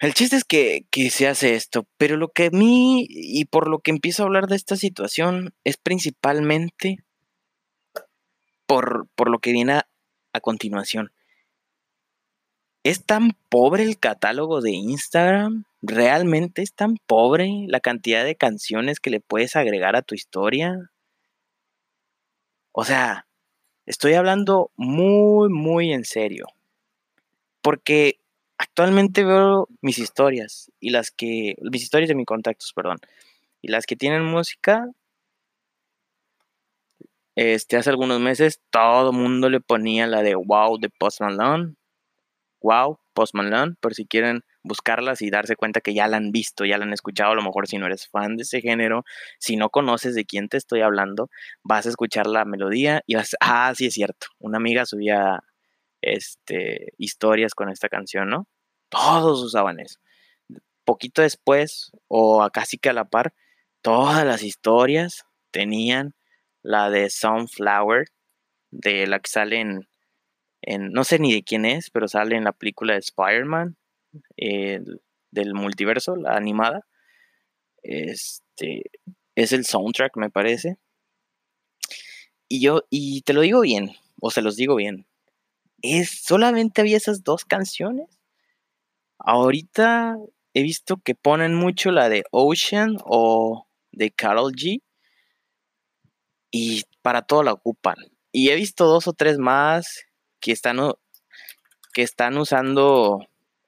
el 0.02 0.14
chiste 0.14 0.34
es 0.34 0.42
que, 0.42 0.84
se 1.10 1.28
hace 1.28 1.54
esto, 1.54 1.86
pero 1.96 2.16
lo 2.16 2.26
que 2.26 2.46
a 2.46 2.50
mí 2.50 3.06
y 3.08 3.44
por 3.44 3.68
lo 3.68 3.78
que 3.78 3.92
empiezo 3.92 4.22
a 4.22 4.26
hablar 4.26 4.48
de 4.48 4.56
esta 4.56 4.74
situación 4.74 5.54
es 5.62 5.76
principalmente 5.76 6.96
por, 8.66 9.06
lo 9.24 9.38
que 9.38 9.52
viene 9.52 9.74
a, 9.74 9.88
a 10.32 10.40
continuación. 10.40 11.12
¿Es 12.82 13.04
tan 13.04 13.30
pobre 13.48 13.84
el 13.84 13.96
catálogo 13.96 14.60
de 14.60 14.72
Instagram? 14.72 15.66
¿Realmente 15.82 16.62
es 16.62 16.74
tan 16.74 16.96
pobre 17.06 17.66
la 17.68 17.78
cantidad 17.78 18.24
de 18.24 18.34
canciones 18.34 18.98
que 18.98 19.10
le 19.10 19.20
puedes 19.20 19.54
agregar 19.54 19.94
a 19.94 20.02
tu 20.02 20.16
historia? 20.16 20.90
O 22.72 22.84
sea, 22.84 23.28
estoy 23.86 24.14
hablando 24.14 24.72
muy, 24.74 25.48
muy 25.48 25.92
en 25.92 26.04
serio. 26.04 26.46
Porque 27.60 28.18
actualmente 28.62 29.24
veo 29.24 29.68
mis 29.80 29.98
historias 29.98 30.70
y 30.80 30.90
las 30.90 31.10
que, 31.10 31.56
mis 31.60 31.82
historias 31.82 32.08
de 32.08 32.14
mis 32.14 32.26
contactos, 32.26 32.72
perdón, 32.74 32.98
y 33.60 33.68
las 33.68 33.86
que 33.86 33.96
tienen 33.96 34.24
música, 34.24 34.86
este, 37.34 37.76
hace 37.76 37.90
algunos 37.90 38.20
meses 38.20 38.60
todo 38.70 39.10
el 39.10 39.16
mundo 39.16 39.48
le 39.50 39.60
ponía 39.60 40.06
la 40.06 40.22
de 40.22 40.34
Wow 40.36 40.78
de 40.78 40.90
Post 40.90 41.22
Malone, 41.22 41.74
Wow, 42.60 43.00
Post 43.14 43.34
Malone, 43.34 43.74
por 43.80 43.94
si 43.94 44.06
quieren 44.06 44.42
buscarlas 44.62 45.22
y 45.22 45.30
darse 45.30 45.56
cuenta 45.56 45.80
que 45.80 45.94
ya 45.94 46.06
la 46.06 46.16
han 46.18 46.30
visto, 46.30 46.64
ya 46.64 46.78
la 46.78 46.84
han 46.84 46.92
escuchado, 46.92 47.32
a 47.32 47.34
lo 47.34 47.42
mejor 47.42 47.66
si 47.66 47.78
no 47.78 47.86
eres 47.86 48.08
fan 48.08 48.36
de 48.36 48.44
ese 48.44 48.60
género, 48.60 49.04
si 49.40 49.56
no 49.56 49.70
conoces 49.70 50.14
de 50.14 50.24
quién 50.24 50.48
te 50.48 50.56
estoy 50.56 50.82
hablando, 50.82 51.28
vas 51.64 51.86
a 51.86 51.88
escuchar 51.88 52.28
la 52.28 52.44
melodía 52.44 53.02
y 53.06 53.16
vas, 53.16 53.34
ah, 53.40 53.72
sí 53.74 53.86
es 53.86 53.94
cierto, 53.94 54.28
una 54.38 54.58
amiga 54.58 54.86
subía 54.86 55.40
este, 56.02 56.92
historias 56.98 57.54
con 57.54 57.70
esta 57.70 57.88
canción, 57.88 58.28
¿no? 58.28 58.46
Todos 58.92 59.42
usaban 59.42 59.80
eso. 59.80 59.98
Poquito 60.84 61.22
después, 61.22 61.92
o 62.08 62.46
casi 62.52 62.76
que 62.76 62.90
a 62.90 62.92
la 62.92 63.06
par, 63.06 63.32
todas 63.80 64.26
las 64.26 64.42
historias 64.42 65.24
tenían 65.50 66.14
la 66.62 66.90
de 66.90 67.08
Sunflower, 67.08 68.08
de 68.70 69.06
la 69.06 69.18
que 69.18 69.30
sale 69.30 69.60
en, 69.60 69.88
no 70.92 71.04
sé 71.04 71.18
ni 71.18 71.32
de 71.32 71.42
quién 71.42 71.64
es, 71.64 71.90
pero 71.90 72.06
sale 72.06 72.36
en 72.36 72.44
la 72.44 72.52
película 72.52 72.92
de 72.92 72.98
Spider-Man, 72.98 73.76
del 74.36 75.54
multiverso, 75.54 76.14
la 76.14 76.36
animada. 76.36 76.86
Este, 77.82 78.90
es 79.34 79.52
el 79.52 79.64
soundtrack, 79.64 80.18
me 80.18 80.28
parece. 80.28 80.76
Y 82.46 82.60
yo, 82.60 82.82
y 82.90 83.22
te 83.22 83.32
lo 83.32 83.40
digo 83.40 83.62
bien, 83.62 83.92
o 84.20 84.30
se 84.30 84.42
los 84.42 84.56
digo 84.56 84.76
bien, 84.76 85.06
es 85.80 86.10
solamente 86.10 86.82
había 86.82 86.98
esas 86.98 87.24
dos 87.24 87.46
canciones. 87.46 88.18
Ahorita 89.24 90.16
he 90.52 90.62
visto 90.62 90.96
que 90.96 91.14
ponen 91.14 91.54
mucho 91.54 91.92
la 91.92 92.08
de 92.08 92.24
Ocean 92.32 92.96
o 93.04 93.68
de 93.92 94.10
Carol 94.10 94.52
G. 94.52 94.82
Y 96.50 96.82
para 97.02 97.22
todo 97.22 97.42
la 97.42 97.52
ocupan. 97.52 97.96
Y 98.32 98.50
he 98.50 98.56
visto 98.56 98.86
dos 98.86 99.06
o 99.06 99.12
tres 99.12 99.38
más 99.38 100.06
que 100.40 100.52
están, 100.52 100.78
que 101.94 102.02
están 102.02 102.36
usando 102.36 103.20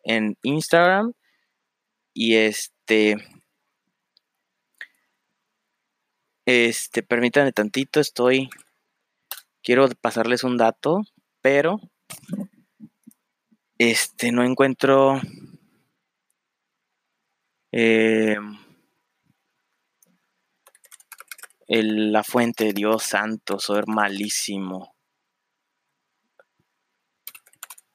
en 0.02 0.36
Instagram. 0.42 1.12
Y 2.12 2.34
este. 2.34 3.16
Este, 6.46 7.02
permítanme 7.02 7.52
tantito, 7.52 8.00
estoy. 8.00 8.50
Quiero 9.62 9.88
pasarles 10.00 10.44
un 10.44 10.58
dato, 10.58 11.02
pero 11.40 11.80
este, 13.90 14.32
no 14.32 14.42
encuentro. 14.44 15.20
Eh, 17.72 18.36
la 21.66 22.22
fuente, 22.22 22.72
Dios 22.72 23.02
santo, 23.02 23.58
soy 23.58 23.82
malísimo. 23.86 24.94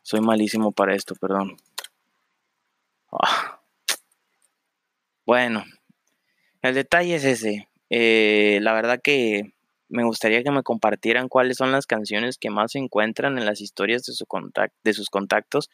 Soy 0.01 0.21
malísimo 0.21 0.71
para 0.71 0.95
esto, 0.95 1.15
perdón. 1.15 1.57
Ah. 3.11 3.61
Bueno, 5.25 5.63
el 6.61 6.73
detalle 6.73 7.15
es 7.15 7.23
ese. 7.23 7.69
Eh, 7.89 8.59
la 8.61 8.73
verdad 8.73 8.99
que 9.01 9.53
me 9.89 10.03
gustaría 10.03 10.43
que 10.43 10.51
me 10.51 10.63
compartieran 10.63 11.27
cuáles 11.27 11.57
son 11.57 11.71
las 11.71 11.87
canciones 11.87 12.37
que 12.37 12.49
más 12.49 12.71
se 12.73 12.79
encuentran 12.79 13.37
en 13.37 13.45
las 13.45 13.59
historias 13.61 14.03
de, 14.03 14.13
su 14.13 14.25
de 14.83 14.93
sus 14.93 15.09
contactos, 15.09 15.69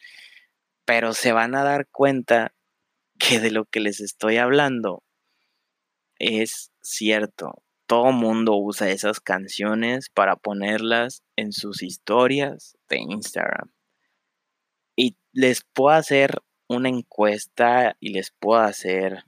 pero 0.84 1.12
se 1.12 1.32
van 1.32 1.54
a 1.54 1.62
dar 1.62 1.86
cuenta 1.90 2.54
que 3.18 3.40
de 3.40 3.50
lo 3.50 3.66
que 3.66 3.80
les 3.80 4.00
estoy 4.00 4.38
hablando 4.38 5.02
es 6.18 6.72
cierto. 6.80 7.62
Todo 7.86 8.10
mundo 8.10 8.56
usa 8.56 8.90
esas 8.90 9.20
canciones 9.20 10.10
para 10.10 10.36
ponerlas 10.36 11.22
en 11.36 11.52
sus 11.52 11.82
historias 11.82 12.76
de 12.88 12.98
Instagram. 12.98 13.70
Y 14.96 15.16
les 15.32 15.62
puedo 15.72 15.94
hacer 15.94 16.42
una 16.68 16.88
encuesta 16.88 17.96
y 18.00 18.10
les 18.10 18.32
puedo 18.32 18.60
hacer 18.60 19.24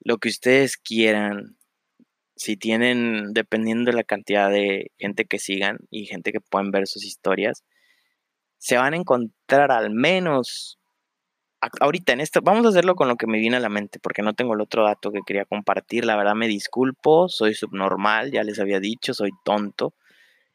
lo 0.00 0.18
que 0.18 0.28
ustedes 0.28 0.76
quieran 0.76 1.56
si 2.42 2.56
tienen, 2.56 3.32
dependiendo 3.32 3.90
de 3.90 3.96
la 3.96 4.04
cantidad 4.04 4.50
de 4.50 4.90
gente 4.98 5.24
que 5.26 5.38
sigan 5.38 5.78
y 5.90 6.06
gente 6.06 6.32
que 6.32 6.40
pueden 6.40 6.72
ver 6.72 6.88
sus 6.88 7.04
historias, 7.04 7.64
se 8.58 8.76
van 8.76 8.94
a 8.94 8.96
encontrar 8.96 9.70
al 9.70 9.90
menos 9.90 10.78
ahorita 11.80 12.12
en 12.12 12.20
esto, 12.20 12.40
vamos 12.42 12.66
a 12.66 12.70
hacerlo 12.70 12.96
con 12.96 13.06
lo 13.06 13.16
que 13.16 13.28
me 13.28 13.38
viene 13.38 13.56
a 13.56 13.60
la 13.60 13.68
mente, 13.68 14.00
porque 14.00 14.22
no 14.22 14.34
tengo 14.34 14.54
el 14.54 14.60
otro 14.60 14.84
dato 14.84 15.12
que 15.12 15.20
quería 15.24 15.44
compartir. 15.44 16.04
La 16.04 16.16
verdad 16.16 16.34
me 16.34 16.48
disculpo, 16.48 17.28
soy 17.28 17.54
subnormal, 17.54 18.32
ya 18.32 18.42
les 18.42 18.58
había 18.58 18.80
dicho, 18.80 19.14
soy 19.14 19.30
tonto. 19.44 19.94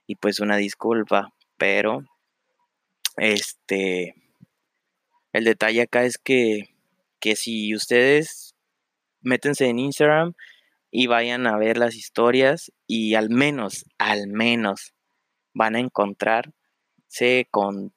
Y 0.05 0.15
pues 0.15 0.41
una 0.41 0.57
disculpa, 0.57 1.33
pero 1.57 2.03
este, 3.15 4.15
el 5.31 5.45
detalle 5.45 5.83
acá 5.83 6.03
es 6.03 6.17
que, 6.17 6.75
que 7.19 7.37
si 7.37 7.73
ustedes 7.73 8.55
métense 9.21 9.67
en 9.67 9.79
Instagram 9.79 10.33
y 10.91 11.07
vayan 11.07 11.47
a 11.47 11.57
ver 11.57 11.77
las 11.77 11.95
historias 11.95 12.71
y 12.85 13.15
al 13.15 13.29
menos, 13.29 13.85
al 13.97 14.27
menos 14.27 14.93
van 15.53 15.75
a 15.75 15.79
encontrarse 15.79 17.47
con, 17.51 17.93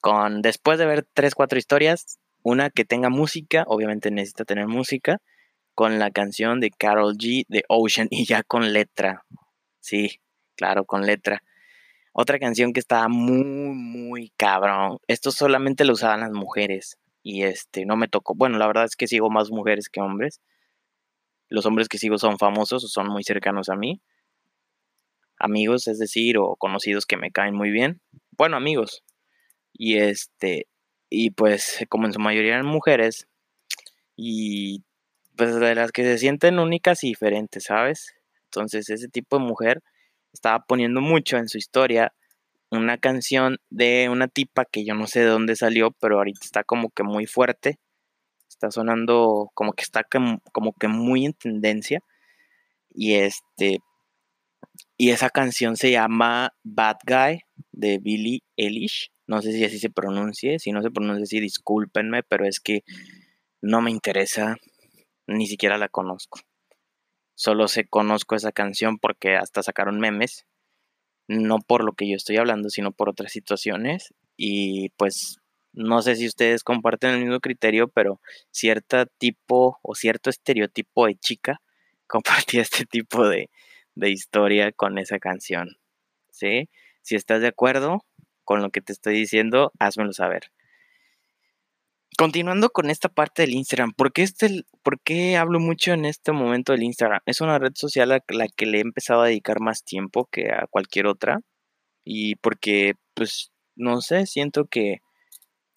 con, 0.00 0.42
después 0.42 0.78
de 0.78 0.86
ver 0.86 1.06
tres, 1.12 1.34
cuatro 1.34 1.58
historias, 1.58 2.18
una 2.42 2.70
que 2.70 2.84
tenga 2.84 3.08
música, 3.08 3.64
obviamente 3.66 4.10
necesita 4.10 4.44
tener 4.44 4.68
música, 4.68 5.20
con 5.74 5.98
la 5.98 6.10
canción 6.10 6.60
de 6.60 6.70
Carol 6.70 7.16
G 7.16 7.44
de 7.48 7.64
Ocean 7.68 8.08
y 8.10 8.24
ya 8.24 8.42
con 8.42 8.72
letra. 8.72 9.24
Sí, 9.80 10.20
claro, 10.56 10.84
con 10.84 11.04
letra. 11.04 11.42
Otra 12.12 12.38
canción 12.38 12.72
que 12.72 12.80
estaba 12.80 13.08
muy, 13.08 13.44
muy 13.44 14.32
cabrón. 14.38 14.98
Esto 15.06 15.30
solamente 15.30 15.84
lo 15.84 15.92
usaban 15.92 16.20
las 16.20 16.32
mujeres. 16.32 16.98
Y 17.22 17.42
este, 17.42 17.84
no 17.84 17.96
me 17.96 18.08
tocó. 18.08 18.34
Bueno, 18.34 18.56
la 18.56 18.66
verdad 18.66 18.84
es 18.84 18.96
que 18.96 19.06
sigo 19.06 19.28
más 19.28 19.50
mujeres 19.50 19.90
que 19.90 20.00
hombres 20.00 20.40
los 21.48 21.66
hombres 21.66 21.88
que 21.88 21.98
sigo 21.98 22.18
son 22.18 22.38
famosos 22.38 22.84
o 22.84 22.88
son 22.88 23.08
muy 23.08 23.24
cercanos 23.24 23.68
a 23.68 23.76
mí. 23.76 24.00
Amigos, 25.38 25.86
es 25.86 25.98
decir, 25.98 26.38
o 26.38 26.56
conocidos 26.56 27.06
que 27.06 27.16
me 27.16 27.30
caen 27.30 27.54
muy 27.54 27.70
bien. 27.70 28.00
Bueno, 28.32 28.56
amigos. 28.56 29.02
Y 29.72 29.98
este, 29.98 30.66
y 31.10 31.30
pues 31.30 31.84
como 31.88 32.06
en 32.06 32.12
su 32.12 32.20
mayoría 32.20 32.54
eran 32.54 32.66
mujeres, 32.66 33.28
y 34.16 34.82
pues 35.36 35.54
de 35.54 35.74
las 35.74 35.92
que 35.92 36.02
se 36.02 36.18
sienten 36.18 36.58
únicas 36.58 37.04
y 37.04 37.08
diferentes, 37.08 37.64
¿sabes? 37.64 38.14
Entonces 38.44 38.88
ese 38.88 39.08
tipo 39.08 39.38
de 39.38 39.44
mujer 39.44 39.82
estaba 40.32 40.64
poniendo 40.64 41.00
mucho 41.00 41.36
en 41.36 41.48
su 41.48 41.58
historia 41.58 42.14
una 42.70 42.98
canción 42.98 43.58
de 43.70 44.08
una 44.10 44.28
tipa 44.28 44.64
que 44.64 44.84
yo 44.84 44.94
no 44.94 45.06
sé 45.06 45.20
de 45.20 45.26
dónde 45.26 45.56
salió, 45.56 45.92
pero 46.00 46.16
ahorita 46.16 46.40
está 46.42 46.64
como 46.64 46.90
que 46.90 47.02
muy 47.02 47.26
fuerte 47.26 47.78
está 48.56 48.70
sonando 48.70 49.50
como 49.54 49.72
que 49.74 49.82
está 49.82 50.02
como 50.04 50.72
que 50.78 50.88
muy 50.88 51.26
en 51.26 51.34
tendencia. 51.34 52.00
Y 52.90 53.14
este 53.14 53.80
y 54.96 55.10
esa 55.10 55.30
canción 55.30 55.76
se 55.76 55.90
llama 55.90 56.54
Bad 56.64 56.96
Guy 57.06 57.40
de 57.72 57.98
Billie 57.98 58.42
Eilish. 58.56 59.10
No 59.26 59.42
sé 59.42 59.52
si 59.52 59.64
así 59.64 59.78
se 59.78 59.90
pronuncie, 59.90 60.58
si 60.58 60.72
no 60.72 60.82
se 60.82 60.90
pronuncia 60.90 61.24
así, 61.24 61.40
discúlpenme, 61.40 62.22
pero 62.22 62.46
es 62.46 62.60
que 62.60 62.82
no 63.60 63.82
me 63.82 63.90
interesa, 63.90 64.56
ni 65.26 65.46
siquiera 65.46 65.78
la 65.78 65.88
conozco. 65.88 66.40
Solo 67.34 67.68
se 67.68 67.86
conozco 67.86 68.36
esa 68.36 68.52
canción 68.52 68.98
porque 68.98 69.36
hasta 69.36 69.62
sacaron 69.62 69.98
memes, 69.98 70.46
no 71.28 71.58
por 71.58 71.84
lo 71.84 71.92
que 71.92 72.08
yo 72.08 72.16
estoy 72.16 72.36
hablando, 72.36 72.70
sino 72.70 72.92
por 72.92 73.08
otras 73.10 73.32
situaciones. 73.32 74.14
Y 74.36 74.90
pues 74.90 75.38
no 75.76 76.00
sé 76.00 76.16
si 76.16 76.26
ustedes 76.26 76.64
comparten 76.64 77.10
el 77.10 77.20
mismo 77.20 77.38
criterio, 77.38 77.88
pero 77.88 78.20
cierto 78.50 79.04
tipo 79.18 79.78
o 79.82 79.94
cierto 79.94 80.30
estereotipo 80.30 81.06
de 81.06 81.16
chica 81.16 81.60
compartía 82.08 82.62
este 82.62 82.86
tipo 82.86 83.28
de, 83.28 83.50
historia 83.94 84.72
con 84.72 84.98
esa 84.98 85.18
canción. 85.18 85.76
¿Sí? 86.30 86.68
Si 87.02 87.14
estás 87.14 87.40
de 87.40 87.48
acuerdo 87.48 88.04
con 88.44 88.62
lo 88.62 88.70
que 88.70 88.80
te 88.80 88.92
estoy 88.92 89.14
diciendo, 89.14 89.72
házmelo 89.78 90.12
saber. 90.12 90.50
Continuando 92.18 92.70
con 92.70 92.88
esta 92.88 93.10
parte 93.10 93.42
del 93.42 93.52
Instagram, 93.52 93.92
¿por 93.92 94.12
qué, 94.12 94.22
este, 94.22 94.64
¿por 94.82 94.98
qué 95.00 95.36
hablo 95.36 95.60
mucho 95.60 95.92
en 95.92 96.06
este 96.06 96.32
momento 96.32 96.72
del 96.72 96.84
Instagram? 96.84 97.20
Es 97.26 97.42
una 97.42 97.58
red 97.58 97.72
social 97.74 98.12
a 98.12 98.22
la 98.28 98.48
que 98.48 98.66
le 98.66 98.78
he 98.78 98.80
empezado 98.80 99.22
a 99.22 99.26
dedicar 99.26 99.60
más 99.60 99.84
tiempo 99.84 100.26
que 100.30 100.50
a 100.50 100.66
cualquier 100.70 101.06
otra. 101.06 101.40
Y 102.04 102.36
porque, 102.36 102.94
pues, 103.14 103.52
no 103.74 104.00
sé, 104.00 104.26
siento 104.26 104.66
que 104.66 105.00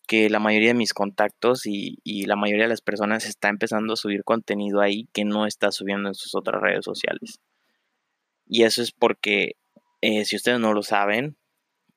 que 0.09 0.27
la 0.31 0.39
mayoría 0.39 0.69
de 0.69 0.73
mis 0.73 0.93
contactos 0.93 1.67
y, 1.67 1.99
la 2.25 2.35
mayoría 2.35 2.63
de 2.63 2.69
las 2.69 2.81
personas 2.81 3.25
está 3.27 3.49
empezando 3.49 3.93
a 3.93 3.95
subir 3.95 4.23
contenido 4.23 4.81
ahí 4.81 5.07
que 5.13 5.23
no 5.23 5.45
está 5.45 5.71
subiendo 5.71 6.09
en 6.09 6.15
sus 6.15 6.33
otras 6.33 6.59
redes 6.63 6.83
sociales. 6.83 7.39
Y 8.47 8.63
eso 8.63 8.81
es 8.81 8.91
porque, 8.91 9.51
eh, 10.01 10.25
si 10.25 10.35
ustedes 10.35 10.59
no 10.59 10.73
lo 10.73 10.81
saben, 10.81 11.37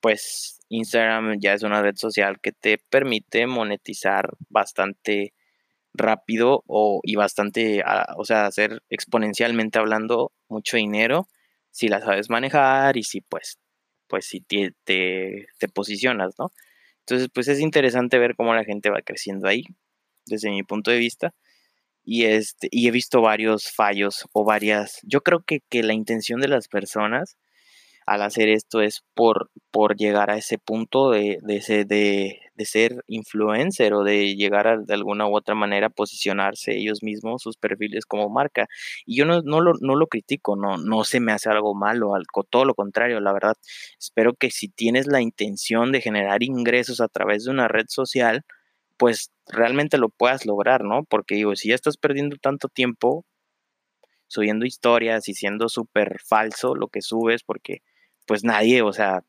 pues 0.00 0.61
Instagram 0.69 1.40
ya 1.40 1.54
es 1.54 1.62
una 1.62 1.81
red 1.81 1.97
social 1.97 2.38
que 2.38 2.52
te 2.52 2.76
permite 2.90 3.47
monetizar 3.47 4.35
bastante 4.50 5.33
rápido 5.95 6.64
o, 6.66 7.00
y 7.04 7.16
bastante, 7.16 7.83
ah, 7.87 8.14
o 8.19 8.26
sea, 8.26 8.45
hacer 8.45 8.83
exponencialmente 8.90 9.78
hablando 9.78 10.33
mucho 10.49 10.76
dinero 10.76 11.28
si 11.71 11.88
la 11.88 12.00
sabes 12.00 12.28
manejar 12.28 12.99
y 12.99 13.04
si 13.04 13.23
pues, 13.23 13.59
pues 14.07 14.26
si 14.26 14.40
te, 14.40 14.75
te, 14.85 15.47
te 15.59 15.69
posicionas, 15.69 16.35
¿no? 16.38 16.52
Entonces, 17.06 17.28
pues 17.32 17.49
es 17.49 17.61
interesante 17.61 18.18
ver 18.18 18.35
cómo 18.37 18.54
la 18.54 18.64
gente 18.64 18.90
va 18.90 19.02
creciendo 19.02 19.49
ahí, 19.49 19.64
desde 20.26 20.50
mi 20.50 20.62
punto 20.62 20.90
de 20.90 20.99
vista. 20.99 21.35
Y, 22.04 22.25
este, 22.25 22.68
y 22.71 22.88
he 22.88 22.90
visto 22.90 23.21
varios 23.23 23.73
fallos 23.73 24.26
o 24.32 24.44
varias... 24.44 24.99
Yo 25.04 25.23
creo 25.23 25.40
que, 25.47 25.61
que 25.68 25.82
la 25.82 25.94
intención 25.94 26.40
de 26.40 26.49
las 26.49 26.68
personas 26.68 27.37
al 28.12 28.23
hacer 28.23 28.50
esto 28.50 28.83
es 28.83 29.02
por, 29.14 29.50
por 29.71 29.97
llegar 29.97 30.31
a 30.31 30.37
ese 30.37 30.59
punto 30.59 31.11
de, 31.11 31.38
de, 31.42 32.38
ser 32.64 33.02
influencer 33.09 33.95
o 33.95 34.04
de 34.04 34.37
llegar 34.37 34.85
de 34.85 34.95
alguna 34.95 35.26
u 35.26 35.35
otra 35.35 35.54
manera 35.54 35.87
a 35.87 35.90
posicionarse 35.90 36.76
ellos 36.76 37.02
mismos, 37.02 37.42
sus 37.42 37.57
perfiles 37.57 38.04
como 38.04 38.28
marca. 38.28 38.69
Y 39.07 39.16
yo 39.16 39.25
no, 39.25 39.40
no, 39.42 39.61
lo, 39.61 39.73
no 39.81 39.97
lo 39.97 40.07
critico, 40.09 40.57
no, 40.57 40.76
no 40.76 41.04
se 41.04 41.21
me 41.21 41.33
hace 41.33 41.49
algo 41.49 41.75
malo, 41.75 42.14
al, 42.14 42.25
todo 42.50 42.66
lo 42.66 42.75
contrario, 42.75 43.19
la 43.21 43.33
verdad. 43.33 43.57
Espero 43.99 44.35
que 44.35 44.50
si 44.50 44.69
tienes 44.69 45.07
la 45.07 45.23
intención 45.23 45.90
de 45.90 46.02
generar 46.02 46.42
ingresos 46.42 47.00
a 47.00 47.09
través 47.09 47.45
de 47.45 47.50
una 47.50 47.66
red 47.66 47.87
social, 47.88 48.45
pues 48.99 49.33
realmente 49.49 49.97
lo 49.99 50.11
puedas 50.11 50.45
lograr, 50.45 50.85
¿no? 50.85 51.04
Porque 51.04 51.35
digo, 51.35 51.57
si 51.57 51.71
ya 51.71 51.75
estás 51.75 51.97
perdiendo 51.97 52.37
tanto 52.37 52.69
tiempo 52.69 53.25
subiendo 54.28 54.64
historias 54.64 55.28
y 55.28 55.35
siendo 55.35 55.69
súper 55.69 56.19
falso 56.26 56.75
lo 56.75 56.88
que 56.88 57.02
subes, 57.02 57.42
porque 57.42 57.83
pues 58.26 58.45
nadie, 58.45 58.83
o 58.83 58.93
sea, 58.93 59.25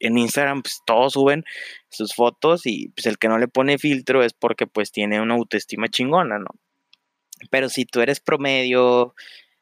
en 0.00 0.18
Instagram 0.18 0.62
pues 0.62 0.80
todos 0.86 1.14
suben 1.14 1.44
sus 1.88 2.14
fotos 2.14 2.66
y 2.66 2.88
pues 2.90 3.06
el 3.06 3.18
que 3.18 3.28
no 3.28 3.38
le 3.38 3.48
pone 3.48 3.78
filtro 3.78 4.22
es 4.22 4.32
porque 4.32 4.66
pues 4.66 4.92
tiene 4.92 5.20
una 5.20 5.34
autoestima 5.34 5.88
chingona, 5.88 6.38
¿no? 6.38 6.50
Pero 7.50 7.68
si 7.68 7.84
tú 7.84 8.00
eres 8.00 8.20
promedio, 8.20 9.14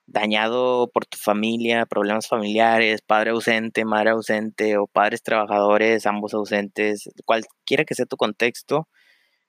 dañado 0.06 0.88
por 0.92 1.04
tu 1.06 1.18
familia, 1.18 1.86
problemas 1.86 2.28
familiares, 2.28 3.02
padre 3.02 3.30
ausente, 3.30 3.84
madre 3.84 4.10
ausente 4.10 4.78
o 4.78 4.86
padres 4.86 5.22
trabajadores, 5.22 6.06
ambos 6.06 6.32
ausentes, 6.34 7.10
cualquiera 7.24 7.84
que 7.84 7.94
sea 7.94 8.06
tu 8.06 8.16
contexto, 8.16 8.88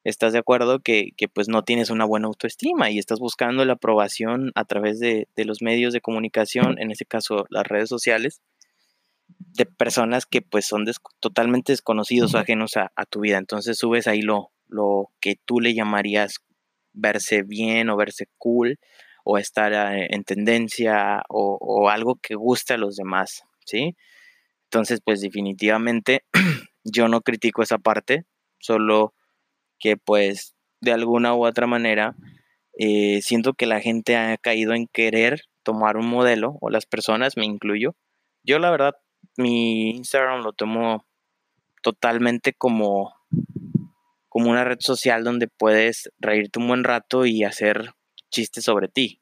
estás 0.03 0.33
de 0.33 0.39
acuerdo 0.39 0.79
que, 0.79 1.11
que, 1.17 1.27
pues 1.27 1.47
no 1.47 1.63
tienes 1.63 1.89
una 1.89 2.05
buena 2.05 2.27
autoestima 2.27 2.89
y 2.89 2.97
estás 2.99 3.19
buscando 3.19 3.65
la 3.65 3.73
aprobación 3.73 4.51
a 4.55 4.65
través 4.65 4.99
de, 4.99 5.27
de 5.35 5.45
los 5.45 5.61
medios 5.61 5.93
de 5.93 6.01
comunicación, 6.01 6.79
en 6.79 6.91
este 6.91 7.05
caso 7.05 7.45
las 7.49 7.67
redes 7.67 7.89
sociales, 7.89 8.41
de 9.57 9.65
personas 9.65 10.25
que 10.25 10.41
pues 10.41 10.65
son 10.65 10.85
totalmente 11.19 11.73
desconocidos 11.73 12.33
o 12.33 12.37
ajenos 12.37 12.77
a, 12.77 13.05
tu 13.09 13.21
vida. 13.21 13.37
Entonces 13.37 13.77
subes 13.77 14.07
ahí 14.07 14.21
lo, 14.21 14.51
lo 14.67 15.11
que 15.19 15.35
tú 15.45 15.59
le 15.59 15.73
llamarías 15.73 16.39
verse 16.93 17.43
bien 17.43 17.89
o 17.89 17.97
verse 17.97 18.27
cool 18.37 18.79
o 19.23 19.37
estar 19.37 19.73
eh, 19.73 20.07
en 20.11 20.23
tendencia 20.23 21.23
o, 21.29 21.57
o 21.59 21.89
algo 21.89 22.15
que 22.21 22.35
guste 22.35 22.75
a 22.75 22.77
los 22.77 22.95
demás, 22.95 23.43
¿sí? 23.65 23.95
Entonces 24.65 25.01
pues 25.03 25.21
definitivamente 25.21 26.23
yo 26.83 27.07
no 27.07 27.21
critico 27.21 27.61
esa 27.61 27.77
parte, 27.77 28.25
solo 28.59 29.13
que 29.79 29.97
pues 29.97 30.55
de 30.81 30.93
alguna 30.93 31.33
u 31.33 31.45
otra 31.45 31.67
manera 31.67 32.15
eh, 32.79 33.21
siento 33.21 33.53
que 33.53 33.65
la 33.65 33.81
gente 33.81 34.15
ha 34.15 34.37
caído 34.37 34.73
en 34.73 34.87
querer 34.87 35.41
tomar 35.63 35.97
un 35.97 36.07
modelo, 36.07 36.57
o 36.61 36.69
las 36.69 36.85
personas, 36.85 37.35
me 37.35 37.45
incluyo. 37.45 37.95
Yo 38.43 38.59
la 38.59 38.71
verdad 38.71 38.95
mi 39.35 39.91
Instagram 39.91 40.43
lo 40.43 40.53
tomo 40.53 41.05
totalmente 41.81 42.53
como, 42.53 43.13
como 44.29 44.49
una 44.49 44.63
red 44.63 44.79
social 44.79 45.23
donde 45.23 45.47
puedes 45.47 46.09
reírte 46.19 46.59
un 46.59 46.67
buen 46.67 46.83
rato 46.83 47.25
y 47.25 47.43
hacer 47.43 47.93
chistes 48.29 48.63
sobre 48.63 48.87
ti. 48.87 49.21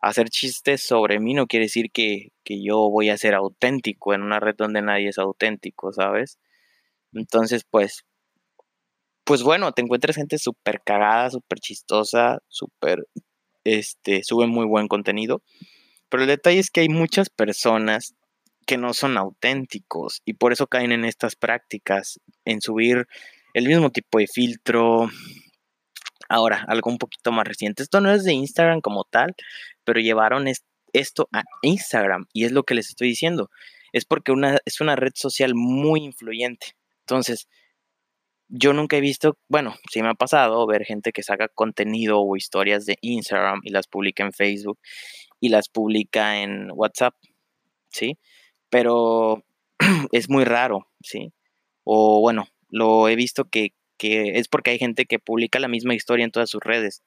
Hacer 0.00 0.28
chistes 0.28 0.82
sobre 0.86 1.18
mí 1.18 1.34
no 1.34 1.46
quiere 1.46 1.66
decir 1.66 1.90
que, 1.90 2.28
que 2.44 2.62
yo 2.62 2.90
voy 2.90 3.08
a 3.08 3.16
ser 3.16 3.34
auténtico 3.34 4.14
en 4.14 4.22
una 4.22 4.38
red 4.38 4.54
donde 4.56 4.82
nadie 4.82 5.08
es 5.08 5.18
auténtico, 5.18 5.92
¿sabes? 5.92 6.38
Entonces, 7.12 7.64
pues, 7.68 8.04
pues 9.24 9.42
bueno, 9.42 9.72
te 9.72 9.82
encuentras 9.82 10.16
gente 10.16 10.38
súper 10.38 10.82
cagada, 10.84 11.30
súper 11.30 11.58
chistosa, 11.60 12.40
súper, 12.48 13.06
este, 13.64 14.22
sube 14.24 14.46
muy 14.46 14.66
buen 14.66 14.88
contenido. 14.88 15.42
Pero 16.10 16.24
el 16.24 16.28
detalle 16.28 16.58
es 16.58 16.70
que 16.70 16.80
hay 16.80 16.88
muchas 16.88 17.30
personas 17.30 18.14
que 18.64 18.76
no 18.76 18.94
son 18.94 19.16
auténticos 19.16 20.22
y 20.24 20.34
por 20.34 20.52
eso 20.52 20.66
caen 20.66 20.92
en 20.92 21.04
estas 21.04 21.36
prácticas, 21.36 22.20
en 22.44 22.60
subir 22.60 23.06
el 23.54 23.66
mismo 23.66 23.90
tipo 23.90 24.18
de 24.18 24.26
filtro. 24.26 25.08
Ahora, 26.28 26.64
algo 26.68 26.90
un 26.90 26.98
poquito 26.98 27.32
más 27.32 27.46
reciente. 27.46 27.82
Esto 27.82 28.00
no 28.00 28.12
es 28.12 28.24
de 28.24 28.32
Instagram 28.32 28.80
como 28.80 29.04
tal, 29.04 29.34
pero 29.84 30.00
llevaron 30.00 30.46
esto 30.92 31.28
a 31.32 31.42
Instagram 31.62 32.26
y 32.32 32.44
es 32.44 32.52
lo 32.52 32.64
que 32.64 32.74
les 32.74 32.88
estoy 32.88 33.08
diciendo. 33.08 33.50
Es 33.92 34.04
porque 34.04 34.32
una, 34.32 34.58
es 34.64 34.80
una 34.80 34.96
red 34.96 35.12
social 35.14 35.52
muy 35.54 36.02
influyente. 36.02 36.74
Entonces, 37.00 37.46
yo 38.48 38.72
nunca 38.72 38.96
he 38.96 39.00
visto, 39.00 39.38
bueno, 39.48 39.74
sí 39.90 40.02
me 40.02 40.08
ha 40.08 40.14
pasado 40.14 40.66
ver 40.66 40.84
gente 40.84 41.12
que 41.12 41.22
saca 41.22 41.48
contenido 41.48 42.20
o 42.20 42.36
historias 42.36 42.86
de 42.86 42.98
Instagram 43.00 43.60
y 43.64 43.70
las 43.70 43.86
publica 43.86 44.22
en 44.24 44.32
Facebook 44.32 44.78
y 45.40 45.48
las 45.48 45.68
publica 45.68 46.40
en 46.42 46.70
WhatsApp, 46.72 47.14
¿sí? 47.90 48.18
Pero 48.74 49.44
es 50.10 50.28
muy 50.28 50.42
raro, 50.42 50.88
¿sí? 51.00 51.32
O 51.84 52.18
bueno, 52.20 52.48
lo 52.70 53.08
he 53.08 53.14
visto 53.14 53.44
que, 53.44 53.72
es 54.00 54.48
porque 54.48 54.72
hay 54.72 54.78
gente 54.80 55.06
que 55.06 55.20
publica 55.20 55.60
la 55.60 55.68
misma 55.68 55.94
historia 55.94 56.24
en 56.24 56.32
todas 56.32 56.50
sus 56.50 56.60
redes, 56.60 57.04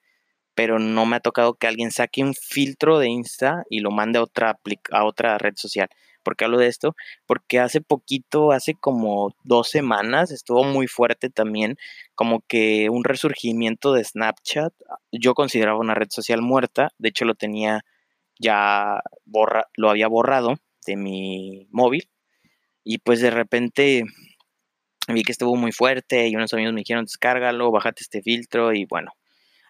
pero 0.56 0.80
no 0.80 1.06
me 1.06 1.17
ha 1.17 1.19
tocado 1.19 1.56
que 1.56 1.67
alguien 1.67 1.91
saque 1.91 2.23
un 2.23 2.34
filtro 2.36 2.99
de 2.99 3.10
Insta 3.10 3.63
y 3.69 3.82
lo 3.82 3.91
mande 3.91 4.17
a 4.17 4.23
otra, 4.23 4.58
a 4.91 5.03
otra 5.03 5.38
red 5.38 5.56
social. 5.58 5.89
¿Por 6.23 6.38
qué 6.38 6.45
hablo 6.45 6.58
de 6.58 6.67
esto? 6.67 6.95
Porque 7.25 7.60
hace 7.60 7.82
poquito, 7.82 8.53
hace 8.53 8.73
como 8.73 9.36
dos 9.43 9.69
semanas, 9.69 10.32
estuvo 10.32 10.63
muy 10.63 10.88
fuerte 10.88 11.30
también, 11.30 11.75
como 12.15 12.39
que 12.47 12.89
un 12.89 13.03
resurgimiento 13.03 13.91
de 13.91 14.06
Snapchat. 14.06 14.73
Yo 15.12 15.34
consideraba 15.34 15.80
una 15.80 15.95
red 15.95 16.08
social 16.12 16.41
muerta, 16.41 16.91
de 16.97 17.10
hecho 17.10 17.25
lo 17.25 17.36
tenía 17.36 17.84
ya 18.39 19.01
borra, 19.25 19.67
lo 19.75 19.89
había 19.89 20.08
borrado 20.08 20.56
de 20.88 20.97
mi 20.97 21.67
móvil. 21.69 22.10
Y 22.84 22.97
pues 23.00 23.21
de 23.21 23.30
repente 23.30 24.04
vi 25.08 25.23
que 25.23 25.32
estuvo 25.32 25.56
muy 25.56 25.71
fuerte 25.71 26.28
y 26.28 26.36
unos 26.36 26.54
amigos 26.54 26.73
me 26.73 26.82
dijeron, 26.82 27.06
descárgalo, 27.06 27.71
bájate 27.71 28.02
este 28.02 28.21
filtro 28.23 28.73
y 28.73 28.86
bueno. 28.86 29.12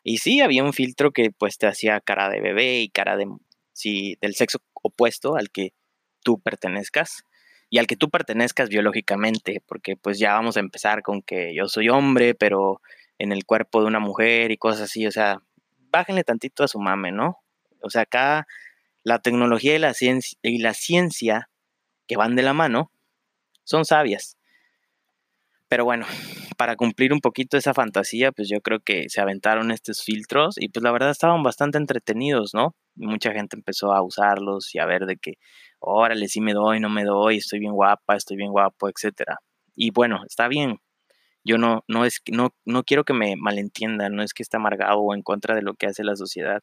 Y 0.03 0.19
sí, 0.19 0.39
había 0.39 0.63
un 0.63 0.73
filtro 0.73 1.12
que 1.12 1.32
pues 1.32 1.58
te 1.58 1.67
hacía 1.67 1.99
cara 1.99 2.30
de 2.30 2.39
bebé 2.39 2.80
y 2.80 2.89
cara 2.89 3.17
de, 3.17 3.27
sí, 3.73 4.15
del 4.21 4.36
sexo 4.36 4.60
opuesto 4.73 5.36
al 5.36 5.49
que 5.49 5.73
tú 6.23 6.39
pertenezcas 6.39 7.23
y 7.69 7.80
al 7.80 7.88
que 7.88 7.97
tú 7.97 8.10
pertenezcas 8.10 8.69
biológicamente, 8.69 9.62
porque 9.67 9.97
pues 9.97 10.19
ya 10.19 10.34
vamos 10.34 10.56
a 10.56 10.62
empezar 10.62 11.01
con 11.01 11.21
que 11.21 11.53
yo 11.53 11.67
soy 11.67 11.89
hombre, 11.89 12.36
pero 12.36 12.82
en 13.19 13.32
el 13.32 13.45
cuerpo 13.45 13.82
de 13.82 13.88
una 13.88 13.99
mujer 13.99 14.51
y 14.51 14.58
cosas 14.58 14.84
así, 14.84 15.06
o 15.06 15.12
sea, 15.12 15.41
bájenle 15.91 16.23
tantito 16.23 16.63
a 16.63 16.67
su 16.67 16.80
mame, 16.80 17.12
¿no? 17.12 17.39
O 17.82 17.89
sea, 17.89 18.03
acá 18.03 18.47
la 19.07 19.19
tecnología 19.19 19.73
y 19.73 19.79
la, 19.79 20.73
ciencia, 20.73 21.49
que 22.07 22.17
van 22.17 22.35
de 22.35 22.43
la 22.43 22.51
mano, 22.51 22.91
son 23.63 23.85
sabias. 23.85 24.37
Pero 25.69 25.85
bueno, 25.85 26.05
para 26.57 26.75
cumplir 26.75 27.13
un 27.13 27.21
poquito 27.21 27.55
esa 27.55 27.73
fantasía, 27.73 28.33
pues 28.33 28.49
yo 28.49 28.59
creo 28.59 28.81
que 28.81 29.07
se 29.07 29.21
aventaron 29.21 29.71
estos 29.71 30.03
filtros 30.03 30.55
y 30.57 30.67
pues 30.67 30.83
la 30.83 30.91
verdad 30.91 31.11
estaban 31.11 31.41
bastante 31.41 31.77
entretenidos, 31.77 32.53
¿no? 32.53 32.75
mucha 32.95 33.31
gente 33.31 33.55
empezó 33.55 33.93
a 33.93 34.01
usarlos 34.01 34.75
y 34.75 34.79
a 34.79 34.85
ver 34.85 35.05
de 35.05 35.15
que, 35.15 35.35
órale, 35.79 36.27
sí 36.27 36.41
me 36.41 36.51
doy, 36.53 36.81
no 36.81 36.89
me 36.89 37.05
doy, 37.05 37.37
estoy 37.37 37.59
bien 37.59 37.73
guapa, 37.73 38.17
estoy 38.17 38.35
bien 38.35 38.51
guapo, 38.51 38.89
etcétera. 38.89 39.37
Y 39.73 39.91
bueno, 39.91 40.19
está 40.27 40.49
bien. 40.49 40.79
Yo 41.45 41.57
no, 41.57 41.85
no 41.87 42.03
es 42.03 42.21
no, 42.29 42.53
no 42.65 42.83
quiero 42.83 43.05
que 43.05 43.13
me 43.13 43.37
malentiendan, 43.37 44.15
no 44.15 44.23
es 44.23 44.33
que 44.33 44.43
esté 44.43 44.57
amargado 44.57 44.99
o 44.99 45.15
en 45.15 45.21
contra 45.21 45.55
de 45.55 45.61
lo 45.61 45.75
que 45.75 45.87
hace 45.87 46.03
la 46.03 46.17
sociedad. 46.17 46.61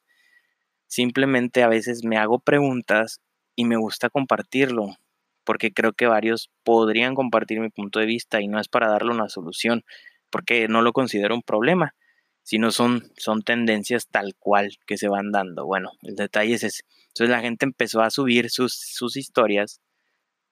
Simplemente 0.95 1.65
a 1.65 1.69
veces 1.69 2.05
me 2.05 2.19
hago 2.19 2.39
preguntas 2.39 3.21
y 3.57 3.65
me 3.65 3.77
gusta 3.77 4.11
compartirlo, 4.11 4.95
porque 5.43 5.73
creo 5.73 5.93
que 5.93 6.07
varios 6.07 6.53
podrían 6.63 7.17
compartir 7.17 7.59
mi 7.59 7.69
punto 7.69 7.99
de 7.99 8.07
vista 8.07 8.41
y 8.41 8.47
no 8.47 8.61
es 8.61 8.69
para 8.69 8.87
darle 8.87 9.11
una 9.11 9.29
solución, 9.29 9.83
porque 10.31 10.69
no 10.69 10.83
lo 10.83 10.93
considero 10.93 11.35
un 11.35 11.43
problema, 11.43 11.97
sino 12.45 12.71
son, 12.71 13.11
son 13.17 13.43
tendencias 13.43 14.07
tal 14.07 14.37
cual 14.39 14.71
que 14.87 14.97
se 14.97 15.09
van 15.09 15.33
dando. 15.33 15.67
Bueno, 15.67 15.91
el 16.03 16.15
detalle 16.15 16.55
es 16.55 16.63
ese. 16.63 16.85
Entonces 17.09 17.31
la 17.31 17.41
gente 17.41 17.67
empezó 17.67 18.01
a 18.01 18.11
subir 18.11 18.49
sus, 18.49 18.75
sus 18.75 19.17
historias 19.17 19.81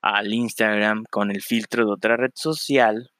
al 0.00 0.34
Instagram 0.34 1.04
con 1.08 1.30
el 1.30 1.40
filtro 1.40 1.84
de 1.86 1.92
otra 1.92 2.16
red 2.16 2.32
social 2.34 3.12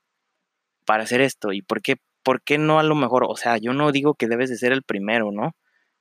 para 0.85 1.05
hacer 1.05 1.21
esto. 1.21 1.53
¿Y 1.53 1.63
por 1.63 1.83
qué, 1.83 1.99
por 2.25 2.43
qué 2.43 2.59
no 2.59 2.81
a 2.81 2.83
lo 2.83 2.97
mejor? 2.97 3.27
O 3.29 3.37
sea, 3.37 3.59
yo 3.59 3.75
no 3.75 3.93
digo 3.93 4.15
que 4.15 4.27
debes 4.27 4.51
de 4.51 4.57
ser 4.57 4.73
el 4.73 4.83
primero, 4.83 5.31
¿no? 5.31 5.53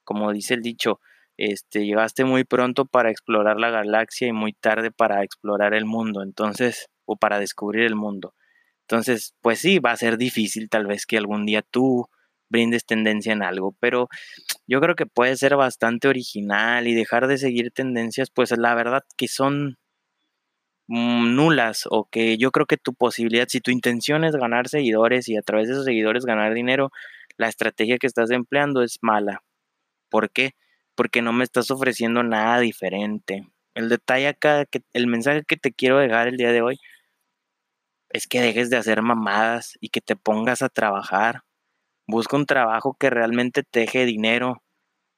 como 0.04 0.32
dice 0.34 0.54
el 0.54 0.62
dicho, 0.62 1.00
este, 1.42 1.86
llegaste 1.86 2.24
muy 2.24 2.44
pronto 2.44 2.86
para 2.86 3.10
explorar 3.10 3.60
la 3.60 3.72
galaxia 3.72 4.28
y 4.28 4.32
muy 4.32 4.54
tarde 4.54 4.92
para 4.92 5.24
explorar 5.24 5.74
el 5.74 5.86
mundo, 5.86 6.22
entonces, 6.22 6.88
o 7.06 7.18
para 7.18 7.40
descubrir 7.40 7.84
el 7.86 7.96
mundo. 7.96 8.36
Entonces, 8.82 9.34
pues 9.42 9.60
sí, 9.60 9.80
va 9.80 9.92
a 9.92 9.98
ser 9.98 10.18
difícil 10.18 10.70
tal 10.70 10.86
vez 10.86 11.06
que 11.08 11.18
algún 11.18 11.46
día 11.48 11.64
tú 11.64 12.08
brindes 12.50 12.86
tendencia 12.86 13.34
en 13.34 13.42
algo, 13.44 13.76
pero 13.80 14.08
yo 14.68 14.82
creo 14.82 14.96
que 14.96 15.08
puede 15.08 15.36
ser 15.38 15.56
bastante 15.56 16.08
original 16.10 16.88
y 16.88 16.94
dejar 16.94 17.28
de 17.28 17.38
seguir 17.40 17.72
tendencias, 17.72 18.30
pues 18.32 18.52
la 18.58 18.76
verdad 18.76 19.04
que 19.18 19.28
son 19.28 19.78
mm, 20.88 21.36
nulas 21.36 21.84
o 21.90 22.06
que 22.06 22.38
yo 22.38 22.52
creo 22.52 22.66
que 22.68 22.78
tu 22.78 22.94
posibilidad, 22.94 23.48
si 23.48 23.62
tu 23.62 23.72
intención 23.72 24.24
es 24.24 24.36
ganar 24.36 24.68
seguidores 24.70 25.28
y 25.30 25.38
a 25.38 25.42
través 25.42 25.68
de 25.68 25.74
esos 25.74 25.86
seguidores 25.86 26.26
ganar 26.26 26.54
dinero, 26.54 26.92
la 27.38 27.48
estrategia 27.48 27.98
que 27.98 28.08
estás 28.08 28.32
empleando 28.32 28.84
es 28.84 29.00
mala. 29.02 29.42
¿Por 30.10 30.32
qué? 30.32 30.54
Porque 30.96 31.22
no 31.22 31.34
me 31.34 31.44
estás 31.44 31.72
ofreciendo 31.72 32.24
nada 32.24 32.60
diferente. 32.60 33.48
El 33.76 33.90
detalle 33.90 34.28
acá, 34.28 34.66
que, 34.66 34.82
el 34.94 35.08
mensaje 35.08 35.44
que 35.48 35.58
te 35.58 35.72
quiero 35.72 35.98
dejar 36.00 36.28
el 36.28 36.38
día 36.38 36.52
de 36.52 36.62
hoy 36.62 36.80
es 38.10 38.28
que 38.28 38.42
dejes 38.42 38.70
de 38.70 38.78
hacer 38.78 39.02
mamadas 39.02 39.78
y 39.80 39.90
que 39.90 40.02
te 40.02 40.16
pongas 40.16 40.62
a 40.62 40.70
trabajar. 40.70 41.44
Busca 42.08 42.38
un 42.38 42.46
trabajo 42.46 42.96
que 43.00 43.10
realmente 43.10 43.64
te 43.64 43.82
deje 43.82 44.06
dinero, 44.06 44.64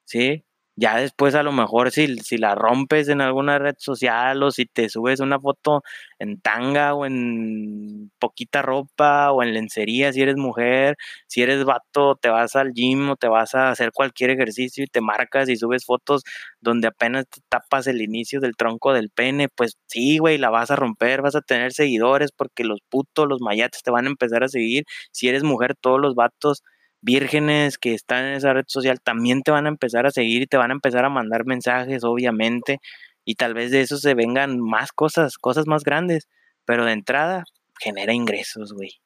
¿sí? 0.06 0.46
Ya 0.76 0.98
después 0.98 1.36
a 1.36 1.44
lo 1.44 1.52
mejor 1.52 1.92
si, 1.92 2.18
si 2.18 2.38
la 2.40 2.56
rompes 2.56 3.08
en 3.08 3.22
alguna 3.22 3.60
red 3.60 3.76
social 3.78 4.42
o 4.42 4.50
si 4.50 4.66
te 4.66 4.90
subes 4.90 5.20
una 5.20 5.40
foto 5.40 5.84
en 6.18 6.42
tanga 6.42 6.96
o 6.96 7.06
en 7.06 8.12
poquita 8.18 8.64
ropa 8.64 9.32
o 9.32 9.44
en 9.44 9.54
lencería 9.54 10.12
si 10.12 10.22
eres 10.24 10.36
mujer, 10.36 10.96
si 11.28 11.44
eres 11.44 11.64
vato 11.64 12.16
te 12.16 12.30
vas 12.30 12.56
al 12.56 12.72
gym 12.74 13.08
o 13.12 13.16
te 13.16 13.28
vas 13.28 13.54
a 13.54 13.70
hacer 13.70 13.92
cualquier 13.92 14.32
ejercicio 14.32 14.84
y 14.84 14.88
te 14.88 15.00
marcas 15.02 15.48
y 15.48 15.58
subes 15.58 15.86
fotos 15.86 16.24
donde 16.60 16.88
apenas 16.88 17.26
te 17.30 17.42
tapas 17.50 17.86
el 17.86 18.02
inicio 18.02 18.40
del 18.40 18.56
tronco 18.56 18.94
del 18.94 19.12
pene, 19.12 19.50
pues 19.50 19.78
sí, 19.88 20.18
güey, 20.18 20.40
la 20.40 20.50
vas 20.50 20.72
a 20.72 20.76
romper, 20.76 21.22
vas 21.22 21.36
a 21.36 21.42
tener 21.42 21.74
seguidores 21.74 22.32
porque 22.36 22.64
los 22.64 22.80
putos, 22.90 23.28
los 23.28 23.42
mayates 23.42 23.84
te 23.84 23.92
van 23.92 24.06
a 24.06 24.10
empezar 24.10 24.44
a 24.44 24.48
seguir. 24.50 24.86
Si 25.12 25.28
eres 25.28 25.44
mujer, 25.44 25.76
todos 25.80 26.00
los 26.02 26.16
vatos 26.16 26.64
vírgenes 27.04 27.78
que 27.78 27.94
están 27.94 28.26
en 28.26 28.34
esa 28.36 28.54
red 28.54 28.64
social 28.68 29.02
también 29.02 29.44
te 29.44 29.52
van 29.52 29.66
a 29.66 29.70
empezar 29.70 30.06
a 30.06 30.12
seguir 30.12 30.44
y 30.44 30.48
te 30.48 30.58
van 30.58 30.72
a 30.72 30.74
empezar 30.74 31.06
a 31.06 31.10
mandar 31.10 31.46
mensajes, 31.46 32.04
obviamente, 32.04 32.80
y 33.26 33.36
tal 33.36 33.54
vez 33.54 33.72
de 33.72 33.82
eso 33.82 33.98
se 33.98 34.16
vengan 34.16 34.60
más 34.60 34.92
cosas, 34.94 35.38
cosas 35.38 35.68
más 35.68 35.84
grandes, 35.84 36.30
pero 36.66 36.86
de 36.86 36.94
entrada 36.94 37.44
genera 37.80 38.14
ingresos, 38.14 38.74
güey. 38.74 39.02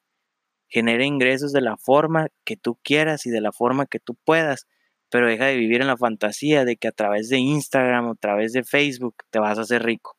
Genera 0.70 1.06
ingresos 1.06 1.54
de 1.54 1.62
la 1.62 1.78
forma 1.78 2.28
que 2.46 2.56
tú 2.56 2.78
quieras 2.84 3.26
y 3.26 3.32
de 3.32 3.42
la 3.42 3.52
forma 3.52 3.88
que 3.88 4.00
tú 4.00 4.16
puedas, 4.26 4.68
pero 5.10 5.28
deja 5.28 5.46
de 5.46 5.56
vivir 5.58 5.82
en 5.82 5.88
la 5.88 5.98
fantasía 5.98 6.66
de 6.66 6.78
que 6.78 6.90
a 6.90 6.92
través 6.92 7.30
de 7.30 7.40
Instagram 7.40 8.08
o 8.10 8.12
a 8.12 8.16
través 8.16 8.54
de 8.54 8.64
Facebook 8.64 9.16
te 9.32 9.40
vas 9.40 9.58
a 9.58 9.62
hacer 9.62 9.84
rico. 9.84 10.18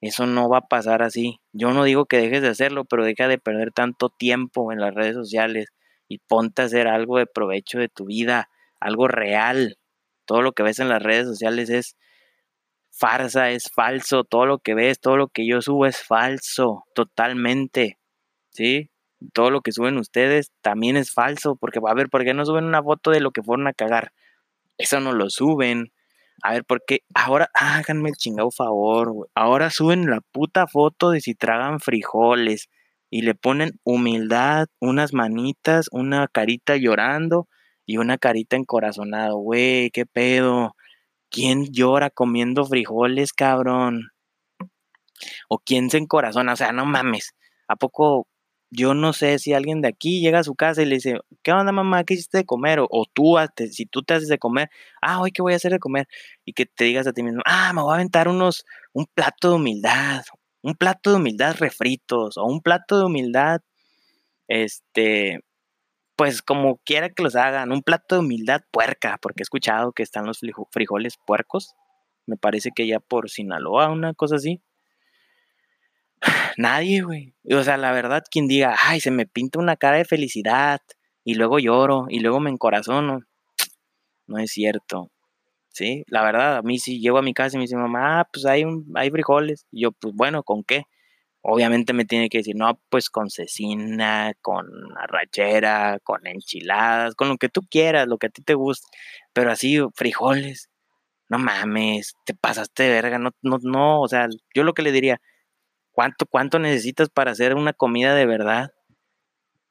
Eso 0.00 0.26
no 0.26 0.48
va 0.48 0.58
a 0.58 0.68
pasar 0.68 1.02
así. 1.02 1.40
Yo 1.52 1.72
no 1.72 1.84
digo 1.84 2.06
que 2.06 2.18
dejes 2.18 2.42
de 2.42 2.48
hacerlo, 2.48 2.84
pero 2.84 3.04
deja 3.04 3.28
de 3.28 3.38
perder 3.38 3.72
tanto 3.72 4.08
tiempo 4.10 4.72
en 4.72 4.80
las 4.80 4.94
redes 4.94 5.14
sociales 5.14 5.68
y 6.08 6.18
ponte 6.18 6.62
a 6.62 6.66
hacer 6.66 6.88
algo 6.88 7.18
de 7.18 7.26
provecho 7.26 7.78
de 7.78 7.88
tu 7.88 8.06
vida, 8.06 8.48
algo 8.80 9.08
real. 9.08 9.78
Todo 10.24 10.42
lo 10.42 10.52
que 10.52 10.62
ves 10.62 10.78
en 10.78 10.88
las 10.88 11.02
redes 11.02 11.26
sociales 11.26 11.70
es 11.70 11.96
farsa, 12.90 13.50
es 13.50 13.70
falso, 13.74 14.24
todo 14.24 14.46
lo 14.46 14.58
que 14.58 14.74
ves, 14.74 15.00
todo 15.00 15.16
lo 15.16 15.28
que 15.28 15.46
yo 15.46 15.60
subo 15.60 15.86
es 15.86 16.02
falso, 16.02 16.84
totalmente. 16.94 17.98
¿Sí? 18.50 18.90
Todo 19.32 19.50
lo 19.50 19.60
que 19.60 19.72
suben 19.72 19.98
ustedes 19.98 20.52
también 20.62 20.96
es 20.96 21.12
falso, 21.12 21.56
porque 21.56 21.80
a 21.86 21.94
ver, 21.94 22.08
¿por 22.08 22.24
qué 22.24 22.34
no 22.34 22.44
suben 22.44 22.64
una 22.64 22.82
foto 22.82 23.10
de 23.10 23.20
lo 23.20 23.30
que 23.32 23.42
fueron 23.42 23.66
a 23.66 23.72
cagar? 23.72 24.12
Eso 24.78 25.00
no 25.00 25.12
lo 25.12 25.30
suben. 25.30 25.92
A 26.42 26.52
ver, 26.52 26.64
¿por 26.64 26.82
qué? 26.86 27.00
Ahora 27.14 27.50
háganme 27.54 28.10
el 28.10 28.16
chingado 28.16 28.50
favor, 28.50 29.28
Ahora 29.34 29.70
suben 29.70 30.10
la 30.10 30.20
puta 30.32 30.66
foto 30.66 31.10
de 31.10 31.20
si 31.20 31.34
tragan 31.34 31.80
frijoles 31.80 32.68
y 33.10 33.22
le 33.22 33.34
ponen 33.34 33.78
humildad, 33.84 34.66
unas 34.80 35.12
manitas, 35.12 35.88
una 35.92 36.28
carita 36.28 36.76
llorando 36.76 37.48
y 37.86 37.98
una 37.98 38.18
carita 38.18 38.56
encorazonado. 38.56 39.38
Güey, 39.38 39.90
qué 39.90 40.06
pedo. 40.06 40.74
¿Quién 41.30 41.66
llora 41.72 42.10
comiendo 42.10 42.64
frijoles, 42.64 43.32
cabrón? 43.32 44.10
¿O 45.48 45.58
quién 45.58 45.90
se 45.90 45.98
encorazona? 45.98 46.52
O 46.54 46.56
sea, 46.56 46.72
no 46.72 46.86
mames. 46.86 47.34
¿A 47.68 47.76
poco 47.76 48.26
yo 48.70 48.94
no 48.94 49.12
sé 49.12 49.38
si 49.38 49.52
alguien 49.54 49.80
de 49.80 49.88
aquí 49.88 50.20
llega 50.20 50.40
a 50.40 50.44
su 50.44 50.54
casa 50.54 50.82
y 50.82 50.86
le 50.86 50.96
dice, 50.96 51.20
¿qué 51.42 51.52
onda 51.52 51.72
mamá? 51.72 52.04
¿Qué 52.04 52.14
hiciste 52.14 52.38
de 52.38 52.44
comer? 52.44 52.80
O, 52.80 53.06
tú, 53.12 53.36
si 53.70 53.86
tú 53.86 54.02
te 54.02 54.14
haces 54.14 54.28
de 54.28 54.38
comer, 54.38 54.70
ah, 55.00 55.20
hoy 55.20 55.30
qué 55.32 55.42
voy 55.42 55.52
a 55.52 55.56
hacer 55.56 55.72
de 55.72 55.78
comer. 55.78 56.08
Y 56.44 56.52
que 56.52 56.66
te 56.66 56.84
digas 56.84 57.06
a 57.06 57.12
ti 57.12 57.22
mismo, 57.22 57.42
ah, 57.46 57.72
me 57.74 57.82
voy 57.82 57.92
a 57.92 57.94
aventar 57.96 58.28
unos, 58.28 58.64
un 58.92 59.06
plato 59.14 59.50
de 59.50 59.56
humildad, 59.56 60.24
un 60.62 60.74
plato 60.74 61.10
de 61.10 61.16
humildad 61.16 61.56
refritos 61.58 62.36
o 62.38 62.44
un 62.44 62.60
plato 62.62 62.98
de 62.98 63.06
humildad, 63.06 63.60
este, 64.48 65.40
pues 66.16 66.42
como 66.42 66.78
quiera 66.84 67.10
que 67.10 67.22
los 67.24 67.36
hagan, 67.36 67.72
un 67.72 67.82
plato 67.82 68.16
de 68.16 68.20
humildad 68.22 68.62
puerca, 68.72 69.18
porque 69.22 69.42
he 69.42 69.44
escuchado 69.44 69.92
que 69.92 70.02
están 70.04 70.26
los 70.26 70.40
frijoles 70.72 71.16
puercos, 71.26 71.74
me 72.26 72.36
parece 72.36 72.70
que 72.74 72.86
ya 72.88 73.00
por 73.00 73.30
Sinaloa, 73.30 73.90
una 73.90 74.14
cosa 74.14 74.36
así. 74.36 74.62
Nadie, 76.56 77.02
güey. 77.02 77.34
O 77.50 77.62
sea, 77.62 77.76
la 77.76 77.92
verdad, 77.92 78.24
quien 78.30 78.46
diga, 78.48 78.76
ay, 78.80 79.00
se 79.00 79.10
me 79.10 79.26
pinta 79.26 79.58
una 79.58 79.76
cara 79.76 79.96
de 79.98 80.04
felicidad 80.04 80.80
y 81.24 81.34
luego 81.34 81.58
lloro 81.58 82.06
y 82.08 82.20
luego 82.20 82.40
me 82.40 82.50
encorazono, 82.50 83.20
no 84.28 84.38
es 84.38 84.52
cierto. 84.52 85.10
Sí, 85.76 86.04
la 86.08 86.22
verdad, 86.24 86.56
a 86.56 86.62
mí 86.62 86.78
si 86.78 87.00
llego 87.00 87.18
a 87.18 87.22
mi 87.22 87.34
casa 87.34 87.56
y 87.56 87.58
me 87.58 87.64
dice 87.64 87.76
mamá, 87.76 88.20
ah, 88.20 88.28
pues 88.32 88.46
hay, 88.46 88.64
un, 88.64 88.90
hay 88.94 89.10
frijoles. 89.10 89.66
Y 89.70 89.82
yo, 89.82 89.92
pues 89.92 90.14
bueno, 90.14 90.42
¿con 90.42 90.64
qué? 90.64 90.84
Obviamente 91.42 91.92
me 91.94 92.04
tiene 92.06 92.28
que 92.30 92.38
decir, 92.38 92.56
no, 92.56 92.80
pues 92.90 93.10
con 93.10 93.30
cecina, 93.30 94.34
con 94.42 94.66
arrachera, 94.98 95.98
con 96.04 96.26
enchiladas, 96.26 97.14
con 97.16 97.28
lo 97.30 97.38
que 97.38 97.48
tú 97.50 97.62
quieras, 97.70 98.08
lo 98.08 98.18
que 98.18 98.28
a 98.28 98.30
ti 98.30 98.42
te 98.42 98.54
guste. 98.54 98.88
Pero 99.34 99.50
así, 99.52 99.78
frijoles, 99.96 100.70
no 101.28 101.38
mames, 101.38 102.14
te 102.26 102.34
pasaste 102.34 102.84
de 102.84 102.90
verga, 102.90 103.18
no, 103.18 103.32
no, 103.42 103.58
no, 103.62 104.00
o 104.02 104.08
sea, 104.08 104.28
yo 104.54 104.64
lo 104.64 104.74
que 104.74 104.82
le 104.82 104.92
diría, 104.92 105.20
¿cuánto, 105.92 106.26
cuánto 106.26 106.58
necesitas 106.60 107.10
para 107.10 107.32
hacer 107.32 107.54
una 107.56 107.72
comida 107.74 108.14
de 108.14 108.26
verdad? 108.26 108.72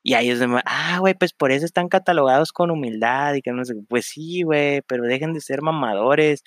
Y 0.07 0.13
ahí 0.13 0.29
es 0.29 0.39
de, 0.39 0.47
ah, 0.65 0.99
güey, 0.99 1.15
pues 1.15 1.33
por 1.33 1.51
eso 1.51 1.65
están 1.65 1.87
catalogados 1.89 2.51
con 2.51 2.69
humildad 2.69 3.33
y 3.33 3.41
que 3.41 3.51
no 3.51 3.65
sé, 3.65 3.73
pues 3.89 4.05
sí, 4.05 4.43
güey, 4.43 4.83
pero 4.83 5.03
dejen 5.03 5.33
de 5.33 5.41
ser 5.41 5.63
mamadores. 5.63 6.43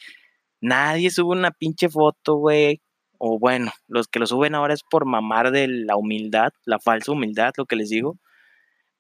Nadie 0.61 1.11
sube 1.11 1.37
una 1.37 1.51
pinche 1.51 1.89
foto, 1.89 2.37
güey. 2.37 2.81
O 3.19 3.41
bueno, 3.41 3.73
los 3.89 4.07
que 4.07 4.21
lo 4.21 4.27
suben 4.27 4.55
ahora 4.55 4.75
es 4.75 4.83
por 4.89 5.07
mamar 5.07 5.51
de 5.51 5.67
la 5.67 5.97
humildad, 5.97 6.51
la 6.67 6.79
falsa 6.79 7.11
humildad, 7.11 7.53
lo 7.59 7.67
que 7.67 7.75
les 7.75 7.89
digo. 7.91 8.17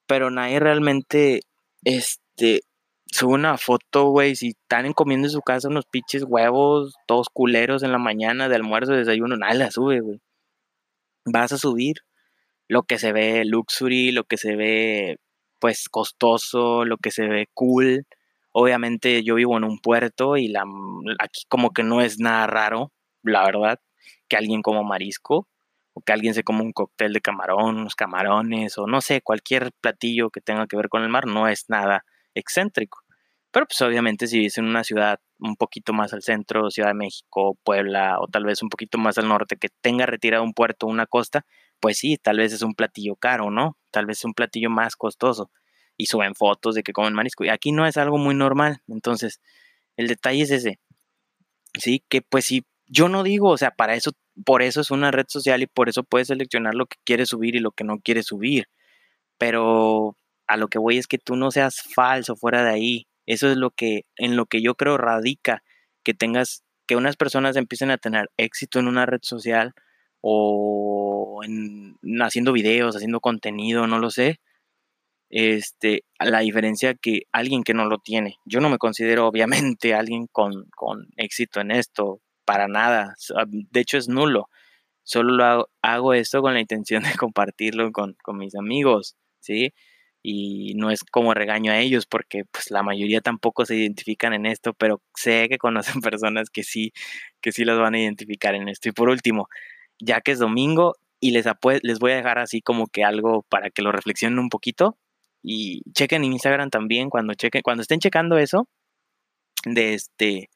Pero 0.08 0.30
nadie 0.30 0.58
realmente, 0.60 1.42
este, 1.84 2.62
sube 3.06 3.34
una 3.34 3.58
foto, 3.58 4.06
güey, 4.10 4.34
si 4.36 4.56
están 4.60 4.92
comiendo 4.92 5.28
en 5.28 5.32
su 5.32 5.42
casa 5.42 5.68
unos 5.68 5.86
pinches 5.86 6.24
huevos, 6.26 6.94
todos 7.06 7.28
culeros 7.32 7.84
en 7.84 7.92
la 7.92 7.98
mañana, 7.98 8.48
de 8.48 8.56
almuerzo, 8.56 8.92
de 8.92 8.98
desayuno, 8.98 9.36
nadie 9.36 9.58
la 9.58 9.70
sube, 9.70 10.00
güey. 10.00 10.20
Vas 11.26 11.52
a 11.52 11.58
subir 11.58 11.98
lo 12.68 12.84
que 12.84 12.98
se 12.98 13.12
ve 13.12 13.44
luxury, 13.44 14.12
lo 14.12 14.24
que 14.24 14.36
se 14.36 14.56
ve 14.56 15.18
pues 15.58 15.88
costoso, 15.88 16.84
lo 16.84 16.98
que 16.98 17.10
se 17.10 17.26
ve 17.26 17.48
cool. 17.54 18.06
Obviamente 18.52 19.22
yo 19.24 19.34
vivo 19.36 19.56
en 19.56 19.64
un 19.64 19.78
puerto 19.80 20.36
y 20.36 20.48
la, 20.48 20.64
aquí 21.18 21.42
como 21.48 21.72
que 21.72 21.82
no 21.82 22.00
es 22.00 22.18
nada 22.18 22.46
raro, 22.46 22.92
la 23.22 23.44
verdad, 23.44 23.80
que 24.28 24.36
alguien 24.36 24.62
coma 24.62 24.82
marisco 24.82 25.48
o 25.94 26.02
que 26.02 26.12
alguien 26.12 26.34
se 26.34 26.44
coma 26.44 26.62
un 26.62 26.72
cóctel 26.72 27.12
de 27.12 27.20
camarón, 27.20 27.78
unos 27.78 27.96
camarones 27.96 28.78
o 28.78 28.86
no 28.86 29.00
sé, 29.00 29.22
cualquier 29.22 29.72
platillo 29.80 30.30
que 30.30 30.40
tenga 30.40 30.66
que 30.66 30.76
ver 30.76 30.88
con 30.88 31.02
el 31.02 31.08
mar 31.08 31.26
no 31.26 31.48
es 31.48 31.66
nada 31.68 32.04
excéntrico. 32.34 33.00
Pero 33.50 33.66
pues 33.66 33.80
obviamente 33.82 34.26
si 34.26 34.38
vives 34.38 34.58
en 34.58 34.66
una 34.66 34.84
ciudad 34.84 35.20
un 35.38 35.56
poquito 35.56 35.92
más 35.92 36.12
al 36.12 36.22
centro, 36.22 36.70
Ciudad 36.70 36.90
de 36.90 36.94
México, 36.94 37.56
Puebla 37.64 38.18
o 38.20 38.26
tal 38.28 38.44
vez 38.44 38.62
un 38.62 38.68
poquito 38.68 38.98
más 38.98 39.18
al 39.18 39.28
norte 39.28 39.56
que 39.56 39.68
tenga 39.80 40.06
retirado 40.06 40.44
un 40.44 40.52
puerto, 40.52 40.86
una 40.86 41.06
costa, 41.06 41.46
pues 41.80 41.98
sí, 41.98 42.16
tal 42.18 42.38
vez 42.38 42.52
es 42.52 42.62
un 42.62 42.74
platillo 42.74 43.16
caro, 43.16 43.50
¿no? 43.50 43.76
Tal 43.90 44.06
vez 44.06 44.18
es 44.18 44.24
un 44.24 44.34
platillo 44.34 44.70
más 44.70 44.96
costoso. 44.96 45.50
Y 45.96 46.06
suben 46.06 46.34
fotos 46.34 46.74
de 46.74 46.82
que 46.82 46.92
comen 46.92 47.14
marisco. 47.14 47.44
Y 47.44 47.48
aquí 47.48 47.72
no 47.72 47.86
es 47.86 47.96
algo 47.96 48.18
muy 48.18 48.34
normal. 48.34 48.82
Entonces, 48.88 49.40
el 49.96 50.08
detalle 50.08 50.42
es 50.42 50.50
ese. 50.50 50.78
Sí, 51.78 52.04
que 52.08 52.22
pues 52.22 52.46
sí, 52.46 52.64
yo 52.86 53.08
no 53.08 53.22
digo, 53.22 53.50
o 53.50 53.58
sea, 53.58 53.70
para 53.72 53.94
eso, 53.94 54.12
por 54.44 54.62
eso 54.62 54.80
es 54.80 54.90
una 54.90 55.10
red 55.10 55.26
social 55.28 55.62
y 55.62 55.66
por 55.66 55.88
eso 55.88 56.04
puedes 56.04 56.28
seleccionar 56.28 56.74
lo 56.74 56.86
que 56.86 56.96
quieres 57.04 57.28
subir 57.30 57.56
y 57.56 57.60
lo 57.60 57.72
que 57.72 57.84
no 57.84 57.98
quieres 58.00 58.26
subir. 58.26 58.68
Pero 59.38 60.16
a 60.46 60.56
lo 60.56 60.68
que 60.68 60.78
voy 60.78 60.98
es 60.98 61.06
que 61.06 61.18
tú 61.18 61.36
no 61.36 61.50
seas 61.50 61.82
falso 61.94 62.36
fuera 62.36 62.64
de 62.64 62.70
ahí. 62.70 63.08
Eso 63.26 63.50
es 63.50 63.56
lo 63.56 63.70
que, 63.70 64.02
en 64.16 64.36
lo 64.36 64.46
que 64.46 64.62
yo 64.62 64.74
creo 64.74 64.96
radica, 64.98 65.62
que 66.02 66.14
tengas, 66.14 66.64
que 66.86 66.96
unas 66.96 67.16
personas 67.16 67.56
empiecen 67.56 67.90
a 67.90 67.98
tener 67.98 68.30
éxito 68.38 68.78
en 68.78 68.88
una 68.88 69.06
red 69.06 69.20
social 69.22 69.74
o 70.20 71.40
en, 71.44 71.96
haciendo 72.22 72.52
videos, 72.52 72.96
haciendo 72.96 73.20
contenido, 73.20 73.86
no 73.86 73.98
lo 73.98 74.10
sé. 74.10 74.40
Este, 75.30 76.04
la 76.18 76.40
diferencia 76.40 76.94
que 76.94 77.22
alguien 77.32 77.62
que 77.64 77.74
no 77.74 77.86
lo 77.86 77.98
tiene. 77.98 78.38
Yo 78.46 78.60
no 78.60 78.70
me 78.70 78.78
considero 78.78 79.26
obviamente 79.26 79.94
alguien 79.94 80.26
con, 80.32 80.66
con 80.76 81.08
éxito 81.16 81.60
en 81.60 81.70
esto, 81.70 82.20
para 82.44 82.68
nada. 82.68 83.14
De 83.50 83.80
hecho 83.80 83.98
es 83.98 84.08
nulo. 84.08 84.48
Solo 85.04 85.34
lo 85.36 85.44
hago, 85.44 85.68
hago 85.82 86.14
esto 86.14 86.42
con 86.42 86.54
la 86.54 86.60
intención 86.60 87.02
de 87.02 87.14
compartirlo 87.16 87.90
con, 87.92 88.16
con 88.22 88.38
mis 88.38 88.54
amigos, 88.56 89.16
¿sí? 89.40 89.72
y 90.22 90.74
no 90.74 90.90
es 90.90 91.04
como 91.04 91.34
regaño 91.34 91.72
a 91.72 91.78
ellos 91.78 92.06
porque 92.06 92.44
pues 92.44 92.70
la 92.70 92.82
mayoría 92.82 93.20
tampoco 93.20 93.64
se 93.64 93.76
identifican 93.76 94.34
en 94.34 94.46
esto, 94.46 94.74
pero 94.74 95.00
sé 95.14 95.48
que 95.48 95.58
conocen 95.58 96.00
personas 96.02 96.50
que 96.50 96.62
sí, 96.64 96.92
que 97.40 97.52
sí 97.52 97.64
los 97.64 97.78
van 97.78 97.94
a 97.94 98.00
identificar 98.00 98.54
en 98.54 98.68
esto. 98.68 98.88
Y 98.88 98.92
por 98.92 99.08
último, 99.08 99.48
ya 100.00 100.20
que 100.20 100.32
es 100.32 100.38
domingo 100.38 100.96
y 101.20 101.32
les, 101.32 101.46
les 101.82 101.98
voy 101.98 102.12
a 102.12 102.16
dejar 102.16 102.38
así 102.38 102.60
como 102.62 102.86
que 102.86 103.04
algo 103.04 103.44
para 103.48 103.70
que 103.70 103.82
lo 103.82 103.92
reflexionen 103.92 104.38
un 104.38 104.48
poquito 104.48 104.96
y 105.42 105.82
chequen 105.92 106.24
en 106.24 106.32
Instagram 106.32 106.70
también 106.70 107.10
cuando 107.10 107.34
chequen, 107.34 107.62
cuando 107.62 107.82
estén 107.82 108.00
checando 108.00 108.38
eso 108.38 108.68
de 109.64 109.94
este 109.94 110.50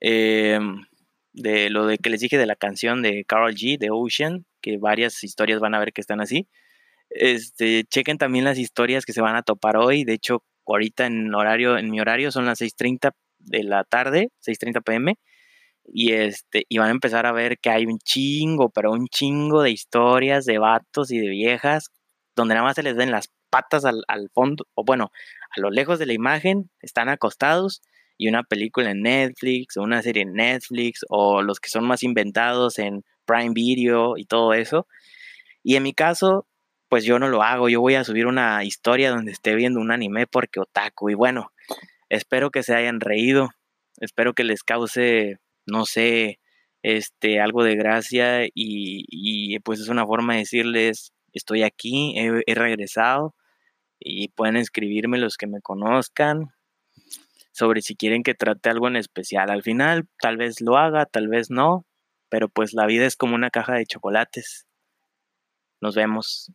em, 0.00 0.84
de 1.32 1.70
lo 1.70 1.86
de 1.86 1.98
que 1.98 2.10
les 2.10 2.20
dije 2.20 2.38
de 2.38 2.46
la 2.46 2.56
canción 2.56 3.02
de 3.02 3.24
Carol 3.24 3.54
G 3.54 3.78
de 3.78 3.88
Ocean, 3.90 4.44
que 4.60 4.78
varias 4.78 5.22
historias 5.24 5.60
van 5.60 5.74
a 5.74 5.78
ver 5.78 5.92
que 5.92 6.00
están 6.00 6.20
así. 6.20 6.48
Este, 7.10 7.84
chequen 7.84 8.18
también 8.18 8.44
las 8.44 8.58
historias 8.58 9.04
que 9.06 9.12
se 9.12 9.22
van 9.22 9.36
a 9.36 9.42
topar 9.42 9.76
hoy. 9.76 10.04
De 10.04 10.14
hecho, 10.14 10.44
ahorita 10.66 11.06
en 11.06 11.34
horario, 11.34 11.78
en 11.78 11.90
mi 11.90 12.00
horario 12.00 12.30
son 12.30 12.46
las 12.46 12.60
6:30 12.60 13.12
de 13.38 13.64
la 13.64 13.84
tarde, 13.84 14.30
6:30 14.40 14.82
pm. 14.82 15.16
Y 15.84 16.12
este, 16.12 16.64
y 16.68 16.78
van 16.78 16.88
a 16.88 16.92
empezar 16.92 17.26
a 17.26 17.32
ver 17.32 17.58
que 17.58 17.70
hay 17.70 17.86
un 17.86 17.98
chingo, 17.98 18.70
pero 18.70 18.92
un 18.92 19.08
chingo 19.08 19.62
de 19.62 19.70
historias 19.70 20.44
de 20.44 20.58
vatos 20.58 21.10
y 21.10 21.18
de 21.18 21.28
viejas, 21.28 21.90
donde 22.36 22.54
nada 22.54 22.66
más 22.66 22.76
se 22.76 22.82
les 22.82 22.96
den 22.96 23.10
las 23.10 23.30
patas 23.50 23.84
al, 23.84 24.04
al 24.08 24.30
fondo, 24.32 24.66
o 24.74 24.84
bueno, 24.84 25.10
a 25.54 25.60
lo 25.60 25.70
lejos 25.70 25.98
de 25.98 26.06
la 26.06 26.14
imagen, 26.14 26.70
están 26.80 27.08
acostados 27.08 27.82
y 28.16 28.28
una 28.28 28.42
película 28.44 28.90
en 28.90 29.02
Netflix 29.02 29.76
o 29.76 29.82
una 29.82 30.02
serie 30.02 30.22
en 30.22 30.34
Netflix 30.34 31.04
o 31.08 31.42
los 31.42 31.60
que 31.60 31.68
son 31.68 31.84
más 31.84 32.02
inventados 32.02 32.78
en 32.78 33.04
Prime 33.24 33.52
Video 33.52 34.16
y 34.16 34.24
todo 34.24 34.54
eso. 34.54 34.86
Y 35.62 35.76
en 35.76 35.82
mi 35.82 35.92
caso, 35.92 36.46
pues 36.88 37.04
yo 37.04 37.18
no 37.18 37.28
lo 37.28 37.42
hago, 37.42 37.68
yo 37.68 37.80
voy 37.80 37.94
a 37.94 38.04
subir 38.04 38.26
una 38.26 38.64
historia 38.64 39.10
donde 39.10 39.32
esté 39.32 39.54
viendo 39.54 39.80
un 39.80 39.90
anime 39.90 40.26
porque 40.26 40.60
otaku 40.60 41.10
y 41.10 41.14
bueno, 41.14 41.52
espero 42.08 42.50
que 42.50 42.62
se 42.62 42.74
hayan 42.74 43.00
reído, 43.00 43.50
espero 43.98 44.34
que 44.34 44.44
les 44.44 44.62
cause, 44.62 45.38
no 45.66 45.86
sé, 45.86 46.40
este, 46.82 47.40
algo 47.40 47.64
de 47.64 47.76
gracia 47.76 48.46
y, 48.54 49.58
pues 49.60 49.80
es 49.80 49.88
una 49.88 50.06
forma 50.06 50.34
de 50.34 50.40
decirles, 50.40 51.12
estoy 51.32 51.62
aquí, 51.62 52.18
he, 52.18 52.42
he 52.46 52.54
regresado 52.54 53.34
y 53.98 54.28
pueden 54.28 54.56
escribirme 54.56 55.18
los 55.18 55.36
que 55.36 55.46
me 55.46 55.60
conozcan, 55.60 56.52
sobre 57.52 57.82
si 57.82 57.94
quieren 57.94 58.22
que 58.22 58.34
trate 58.34 58.70
algo 58.70 58.88
en 58.88 58.96
especial. 58.96 59.50
Al 59.50 59.62
final, 59.62 60.08
tal 60.20 60.36
vez 60.38 60.60
lo 60.60 60.76
haga, 60.76 61.06
tal 61.06 61.28
vez 61.28 61.50
no, 61.50 61.86
pero 62.28 62.48
pues 62.48 62.72
la 62.72 62.86
vida 62.86 63.06
es 63.06 63.16
como 63.16 63.34
una 63.34 63.50
caja 63.50 63.74
de 63.74 63.86
chocolates. 63.86 64.66
Nos 65.80 65.94
vemos. 65.94 66.50